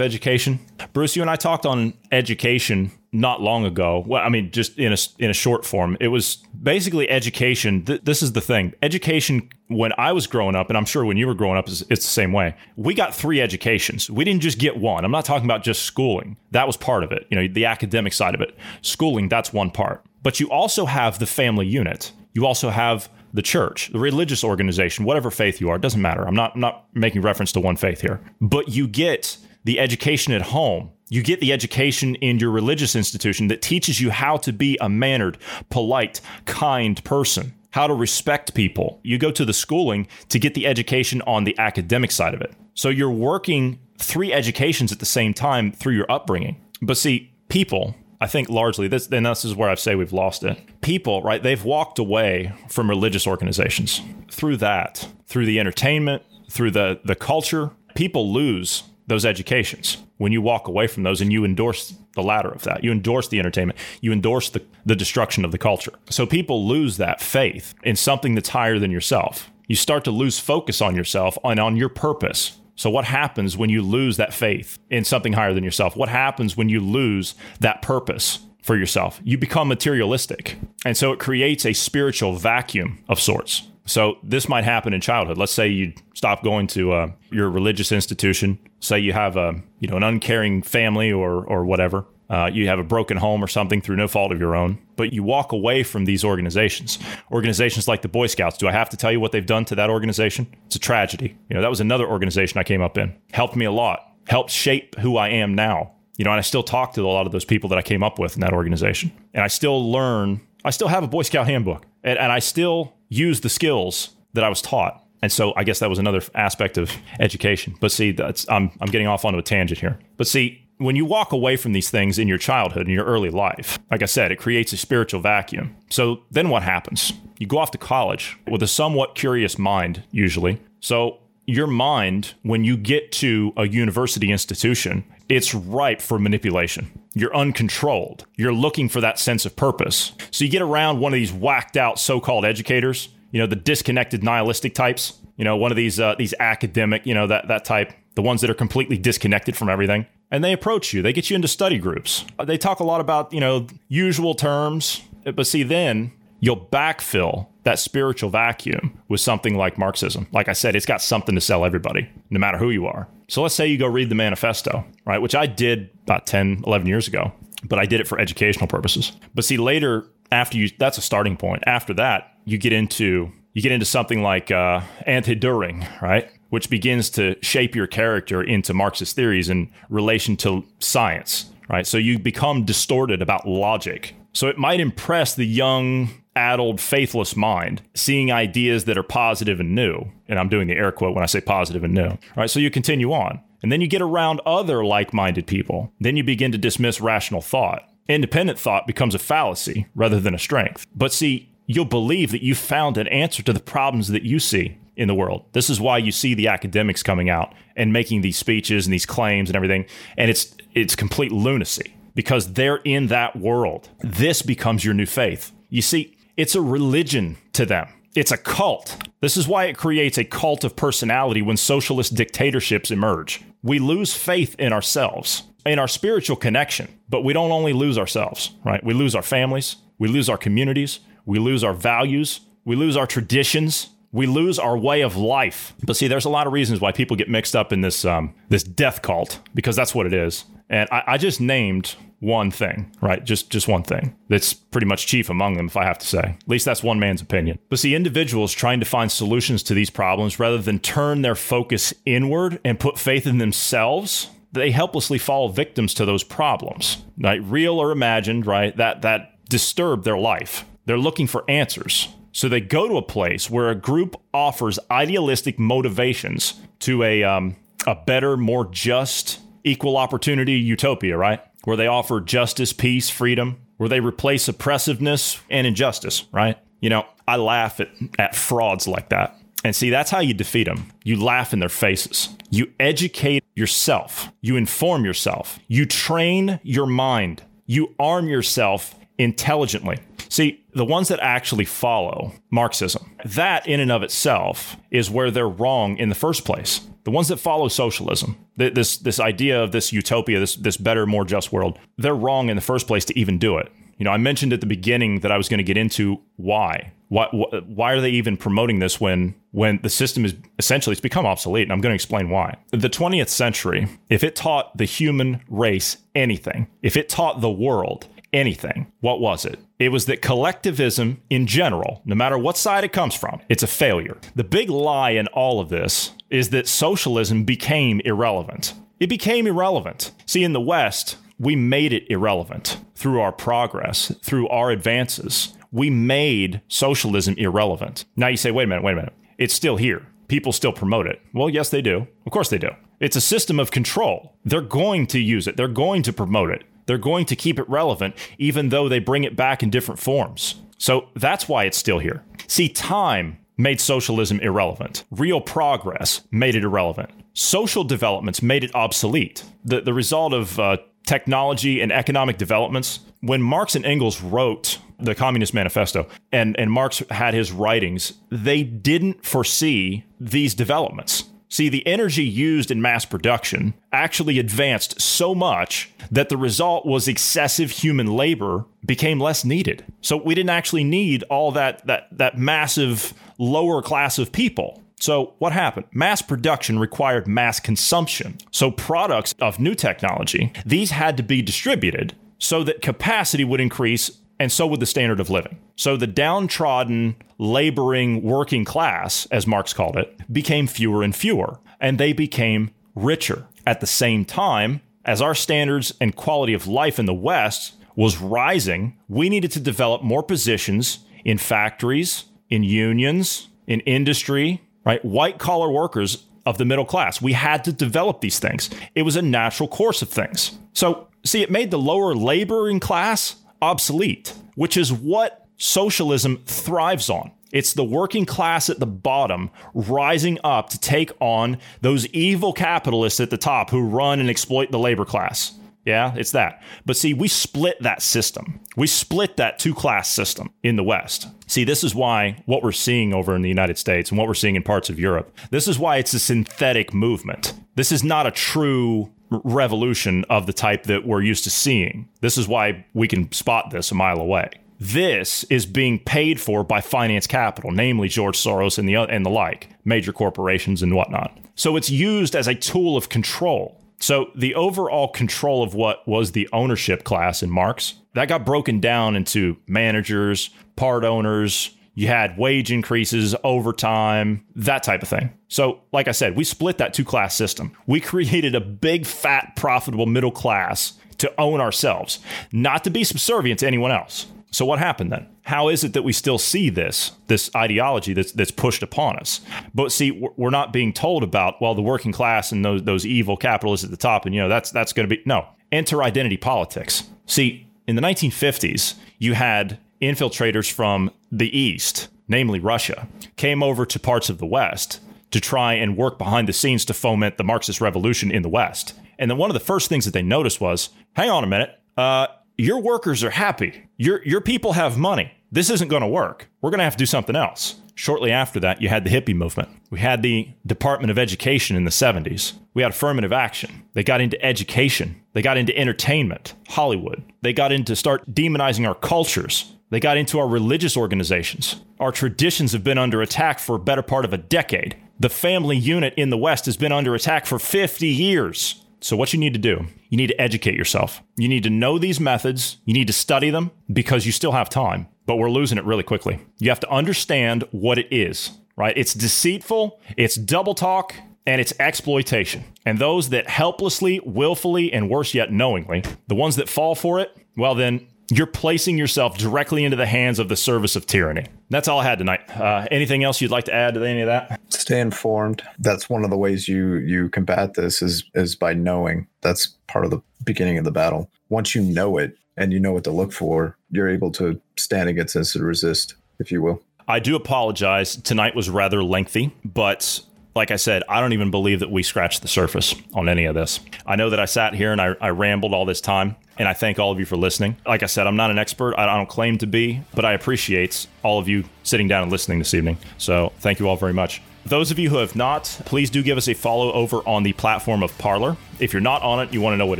[0.00, 0.60] education.
[0.94, 4.04] Bruce, you and I talked on education not long ago.
[4.06, 7.84] Well, I mean, just in a in a short form, it was basically education.
[7.84, 9.50] Th- this is the thing: education.
[9.68, 12.04] When I was growing up, and I'm sure when you were growing up, it's, it's
[12.04, 12.56] the same way.
[12.76, 14.10] We got three educations.
[14.10, 15.04] We didn't just get one.
[15.04, 16.36] I'm not talking about just schooling.
[16.50, 17.26] That was part of it.
[17.30, 18.56] You know, the academic side of it.
[18.82, 20.04] Schooling, that's one part.
[20.22, 22.12] But you also have the family unit.
[22.34, 26.26] You also have the church, the religious organization, whatever faith you are, doesn't matter.
[26.26, 28.20] I'm not I'm not making reference to one faith here.
[28.40, 30.90] But you get the education at home.
[31.12, 34.88] You get the education in your religious institution that teaches you how to be a
[34.88, 35.38] mannered,
[35.68, 39.00] polite, kind person, how to respect people.
[39.02, 42.54] You go to the schooling to get the education on the academic side of it.
[42.74, 46.60] So you're working three educations at the same time through your upbringing.
[46.80, 50.44] But see, people, I think largely this and this is where I say we've lost
[50.44, 50.58] it.
[50.80, 54.00] People, right, they've walked away from religious organizations.
[54.30, 60.40] Through that, through the entertainment, through the the culture, people lose those educations when you
[60.40, 62.82] walk away from those and you endorse the latter of that.
[62.82, 65.92] You endorse the entertainment, you endorse the, the destruction of the culture.
[66.08, 69.50] So people lose that faith in something that's higher than yourself.
[69.66, 72.58] You start to lose focus on yourself and on your purpose.
[72.74, 75.96] So, what happens when you lose that faith in something higher than yourself?
[75.96, 79.20] What happens when you lose that purpose for yourself?
[79.22, 80.56] You become materialistic.
[80.84, 83.68] And so it creates a spiritual vacuum of sorts.
[83.86, 85.38] So this might happen in childhood.
[85.38, 88.58] Let's say you stop going to uh, your religious institution.
[88.80, 92.06] Say you have a you know an uncaring family or or whatever.
[92.28, 95.12] Uh, you have a broken home or something through no fault of your own, but
[95.12, 96.96] you walk away from these organizations.
[97.32, 98.56] Organizations like the Boy Scouts.
[98.56, 100.46] Do I have to tell you what they've done to that organization?
[100.66, 101.36] It's a tragedy.
[101.48, 103.14] You know that was another organization I came up in.
[103.32, 104.12] Helped me a lot.
[104.28, 105.92] Helped shape who I am now.
[106.16, 108.02] You know, and I still talk to a lot of those people that I came
[108.02, 110.40] up with in that organization, and I still learn.
[110.64, 114.42] I still have a Boy Scout handbook, and, and I still use the skills that
[114.42, 115.04] I was taught.
[115.22, 117.74] And so I guess that was another aspect of education.
[117.78, 119.98] But see, that's I'm I'm getting off onto a tangent here.
[120.16, 123.28] But see, when you walk away from these things in your childhood in your early
[123.28, 125.76] life, like I said, it creates a spiritual vacuum.
[125.90, 127.12] So then what happens?
[127.38, 130.58] You go off to college with a somewhat curious mind, usually.
[130.80, 136.90] So your mind, when you get to a university institution, it's ripe for manipulation.
[137.14, 138.26] You're uncontrolled.
[138.36, 140.12] You're looking for that sense of purpose.
[140.30, 143.56] So you get around one of these whacked out so called educators, you know, the
[143.56, 147.64] disconnected nihilistic types, you know, one of these, uh, these academic, you know, that, that
[147.64, 150.06] type, the ones that are completely disconnected from everything.
[150.30, 152.24] And they approach you, they get you into study groups.
[152.44, 155.02] They talk a lot about, you know, usual terms.
[155.24, 160.26] But see, then you'll backfill that spiritual vacuum with something like Marxism.
[160.32, 163.08] Like I said, it's got something to sell everybody, no matter who you are.
[163.28, 165.20] So let's say you go read the manifesto, right?
[165.20, 167.32] Which I did about 10, 11 years ago,
[167.64, 169.12] but I did it for educational purposes.
[169.34, 171.62] But see, later, after you, that's a starting point.
[171.66, 176.30] After that, you get into you get into something like uh, anti-Dühring, right?
[176.50, 181.84] Which begins to shape your character into Marxist theories in relation to science, right?
[181.84, 184.14] So you become distorted about logic.
[184.32, 189.74] So it might impress the young addled, faithless mind, seeing ideas that are positive and
[189.74, 190.04] new.
[190.28, 192.08] And I'm doing the air quote when I say positive and new.
[192.08, 193.40] All right, so you continue on.
[193.62, 195.92] And then you get around other like minded people.
[196.00, 197.86] Then you begin to dismiss rational thought.
[198.08, 200.86] Independent thought becomes a fallacy rather than a strength.
[200.94, 204.78] But see, you'll believe that you found an answer to the problems that you see
[204.96, 205.44] in the world.
[205.52, 209.06] This is why you see the academics coming out and making these speeches and these
[209.06, 209.86] claims and everything.
[210.16, 213.88] And it's it's complete lunacy because they're in that world.
[214.00, 215.52] This becomes your new faith.
[215.68, 217.86] You see, it's a religion to them.
[218.16, 218.96] It's a cult.
[219.20, 223.42] This is why it creates a cult of personality when socialist dictatorships emerge.
[223.62, 228.52] We lose faith in ourselves, in our spiritual connection, but we don't only lose ourselves,
[228.64, 228.82] right?
[228.82, 233.06] We lose our families, we lose our communities, we lose our values, we lose our
[233.06, 235.74] traditions, we lose our way of life.
[235.84, 238.34] But see, there's a lot of reasons why people get mixed up in this um,
[238.48, 240.46] this death cult because that's what it is.
[240.70, 243.24] And I, I just named one thing, right?
[243.24, 244.16] Just just one thing.
[244.28, 246.20] That's pretty much chief among them, if I have to say.
[246.20, 247.58] At least that's one man's opinion.
[247.68, 251.92] But see, individuals trying to find solutions to these problems rather than turn their focus
[252.06, 257.42] inward and put faith in themselves, they helplessly fall victims to those problems, right?
[257.42, 258.76] Real or imagined, right?
[258.76, 260.64] That that disturb their life.
[260.86, 262.08] They're looking for answers.
[262.32, 267.56] So they go to a place where a group offers idealistic motivations to a um,
[267.86, 271.40] a better, more just, equal opportunity utopia, right?
[271.64, 276.58] Where they offer justice, peace, freedom, where they replace oppressiveness and injustice, right?
[276.80, 279.36] You know, I laugh at, at frauds like that.
[279.62, 280.90] And see, that's how you defeat them.
[281.04, 282.30] You laugh in their faces.
[282.50, 284.30] You educate yourself.
[284.40, 285.58] You inform yourself.
[285.68, 287.42] You train your mind.
[287.66, 289.98] You arm yourself intelligently.
[290.30, 295.48] See, the ones that actually follow Marxism, that in and of itself is where they're
[295.48, 296.80] wrong in the first place.
[297.02, 301.24] The ones that follow socialism, this this idea of this utopia, this this better, more
[301.24, 303.72] just world, they're wrong in the first place to even do it.
[303.98, 306.92] You know, I mentioned at the beginning that I was going to get into why.
[307.08, 311.26] Why, why are they even promoting this when when the system is essentially it's become
[311.26, 311.64] obsolete?
[311.64, 312.56] And I'm going to explain why.
[312.70, 318.06] The 20th century, if it taught the human race anything, if it taught the world
[318.32, 319.58] anything, what was it?
[319.80, 323.66] It was that collectivism in general, no matter what side it comes from, it's a
[323.66, 324.18] failure.
[324.36, 328.74] The big lie in all of this is that socialism became irrelevant.
[329.00, 330.12] It became irrelevant.
[330.26, 335.54] See, in the West, we made it irrelevant through our progress, through our advances.
[335.72, 338.04] We made socialism irrelevant.
[338.16, 339.14] Now you say, wait a minute, wait a minute.
[339.38, 340.06] It's still here.
[340.28, 341.22] People still promote it.
[341.32, 342.06] Well, yes, they do.
[342.26, 342.70] Of course they do.
[343.00, 344.36] It's a system of control.
[344.44, 346.64] They're going to use it, they're going to promote it.
[346.90, 350.56] They're going to keep it relevant, even though they bring it back in different forms.
[350.76, 352.24] So that's why it's still here.
[352.48, 355.04] See, time made socialism irrelevant.
[355.12, 357.10] Real progress made it irrelevant.
[357.32, 359.44] Social developments made it obsolete.
[359.64, 365.14] The, the result of uh, technology and economic developments, when Marx and Engels wrote the
[365.14, 371.29] Communist Manifesto and, and Marx had his writings, they didn't foresee these developments.
[371.50, 377.08] See, the energy used in mass production actually advanced so much that the result was
[377.08, 379.84] excessive human labor became less needed.
[380.00, 384.80] So we didn't actually need all that that that massive lower class of people.
[385.00, 385.86] So what happened?
[385.92, 388.38] Mass production required mass consumption.
[388.52, 394.19] So products of new technology, these had to be distributed so that capacity would increase
[394.40, 395.58] and so would the standard of living.
[395.76, 401.98] So the downtrodden, laboring working class, as Marx called it, became fewer and fewer, and
[401.98, 403.46] they became richer.
[403.66, 408.18] At the same time, as our standards and quality of life in the West was
[408.18, 415.04] rising, we needed to develop more positions in factories, in unions, in industry, right?
[415.04, 417.20] White collar workers of the middle class.
[417.20, 418.70] We had to develop these things.
[418.94, 420.58] It was a natural course of things.
[420.72, 427.32] So, see, it made the lower laboring class obsolete, which is what socialism thrives on.
[427.52, 433.20] It's the working class at the bottom rising up to take on those evil capitalists
[433.20, 435.54] at the top who run and exploit the labor class.
[435.84, 436.62] Yeah, it's that.
[436.84, 438.60] But see, we split that system.
[438.76, 441.26] We split that two class system in the West.
[441.46, 444.34] See, this is why what we're seeing over in the United States and what we're
[444.34, 447.54] seeing in parts of Europe, this is why it's a synthetic movement.
[447.76, 452.08] This is not a true revolution of the type that we're used to seeing.
[452.20, 454.50] This is why we can spot this a mile away.
[454.78, 459.30] This is being paid for by finance capital, namely George Soros and the and the
[459.30, 461.36] like, major corporations and whatnot.
[461.54, 463.78] So it's used as a tool of control.
[463.98, 468.80] So the overall control of what was the ownership class in Marx that got broken
[468.80, 475.32] down into managers, part owners, you had wage increases, overtime, that type of thing.
[475.48, 477.72] So, like I said, we split that two class system.
[477.86, 482.18] We created a big, fat, profitable middle class to own ourselves,
[482.52, 484.26] not to be subservient to anyone else.
[484.52, 485.28] So, what happened then?
[485.42, 489.40] How is it that we still see this this ideology that's that's pushed upon us?
[489.74, 493.36] But see, we're not being told about well, the working class and those those evil
[493.36, 496.36] capitalists at the top, and you know that's that's going to be no enter identity
[496.36, 497.04] politics.
[497.26, 503.98] See, in the 1950s, you had infiltrators from the East, namely Russia, came over to
[503.98, 507.80] parts of the West to try and work behind the scenes to foment the Marxist
[507.80, 508.94] revolution in the West.
[509.18, 511.78] And then one of the first things that they noticed was hang on a minute,
[511.96, 512.26] uh,
[512.56, 513.88] your workers are happy.
[513.96, 515.32] Your, your people have money.
[515.52, 516.48] This isn't going to work.
[516.60, 517.76] We're going to have to do something else.
[517.94, 519.68] Shortly after that, you had the hippie movement.
[519.90, 522.54] We had the Department of Education in the 70s.
[522.72, 523.82] We had affirmative action.
[523.92, 525.20] They got into education.
[525.32, 527.22] They got into entertainment, Hollywood.
[527.42, 531.80] They got into start demonizing our cultures They got into our religious organizations.
[531.98, 534.96] Our traditions have been under attack for a better part of a decade.
[535.18, 538.84] The family unit in the West has been under attack for 50 years.
[539.02, 541.22] So, what you need to do, you need to educate yourself.
[541.36, 542.76] You need to know these methods.
[542.84, 546.02] You need to study them because you still have time, but we're losing it really
[546.02, 546.38] quickly.
[546.58, 548.96] You have to understand what it is, right?
[548.96, 551.14] It's deceitful, it's double talk,
[551.46, 552.64] and it's exploitation.
[552.84, 557.34] And those that helplessly, willfully, and worse yet, knowingly, the ones that fall for it,
[557.56, 561.46] well, then you're placing yourself directly into the hands of the service of tyranny.
[561.68, 562.40] That's all I had tonight.
[562.48, 564.60] Uh, anything else you'd like to add to any of that?
[564.68, 565.62] Stay informed.
[565.78, 569.26] That's one of the ways you you combat this is is by knowing.
[569.40, 571.30] That's part of the beginning of the battle.
[571.48, 575.08] Once you know it and you know what to look for, you're able to stand
[575.08, 576.82] against this and resist, if you will.
[577.08, 578.16] I do apologize.
[578.16, 580.20] Tonight was rather lengthy, but
[580.54, 583.54] like I said, I don't even believe that we scratched the surface on any of
[583.54, 583.80] this.
[584.06, 586.74] I know that I sat here and I, I, rambled all this time, and I
[586.74, 587.76] thank all of you for listening.
[587.86, 591.06] Like I said, I'm not an expert, I don't claim to be, but I appreciate
[591.22, 592.98] all of you sitting down and listening this evening.
[593.16, 594.42] So thank you all very much.
[594.66, 597.54] Those of you who have not, please do give us a follow over on the
[597.54, 598.58] platform of Parler.
[598.78, 599.98] If you're not on it, you want to know what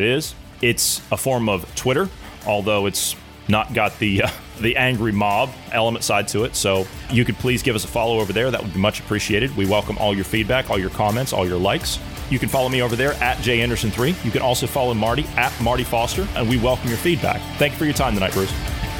[0.01, 0.35] it is.
[0.61, 2.11] It's a form of Twitter,
[2.47, 3.17] although it's
[3.49, 4.31] not got the uh,
[4.61, 6.55] the angry mob element side to it.
[6.55, 8.51] So you could please give us a follow over there.
[8.51, 9.57] That would be much appreciated.
[9.57, 11.99] We welcome all your feedback, all your comments, all your likes.
[12.31, 14.25] You can follow me over there at janderson3.
[14.25, 17.41] You can also follow Marty at Marty Foster, and we welcome your feedback.
[17.59, 18.53] Thank you for your time tonight, Bruce.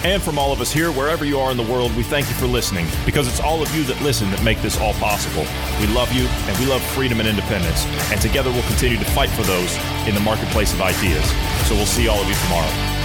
[0.03, 2.35] And from all of us here, wherever you are in the world, we thank you
[2.35, 5.45] for listening because it's all of you that listen that make this all possible.
[5.79, 7.85] We love you and we love freedom and independence.
[8.11, 9.77] And together we'll continue to fight for those
[10.09, 11.25] in the marketplace of ideas.
[11.69, 13.00] So we'll see all of you tomorrow.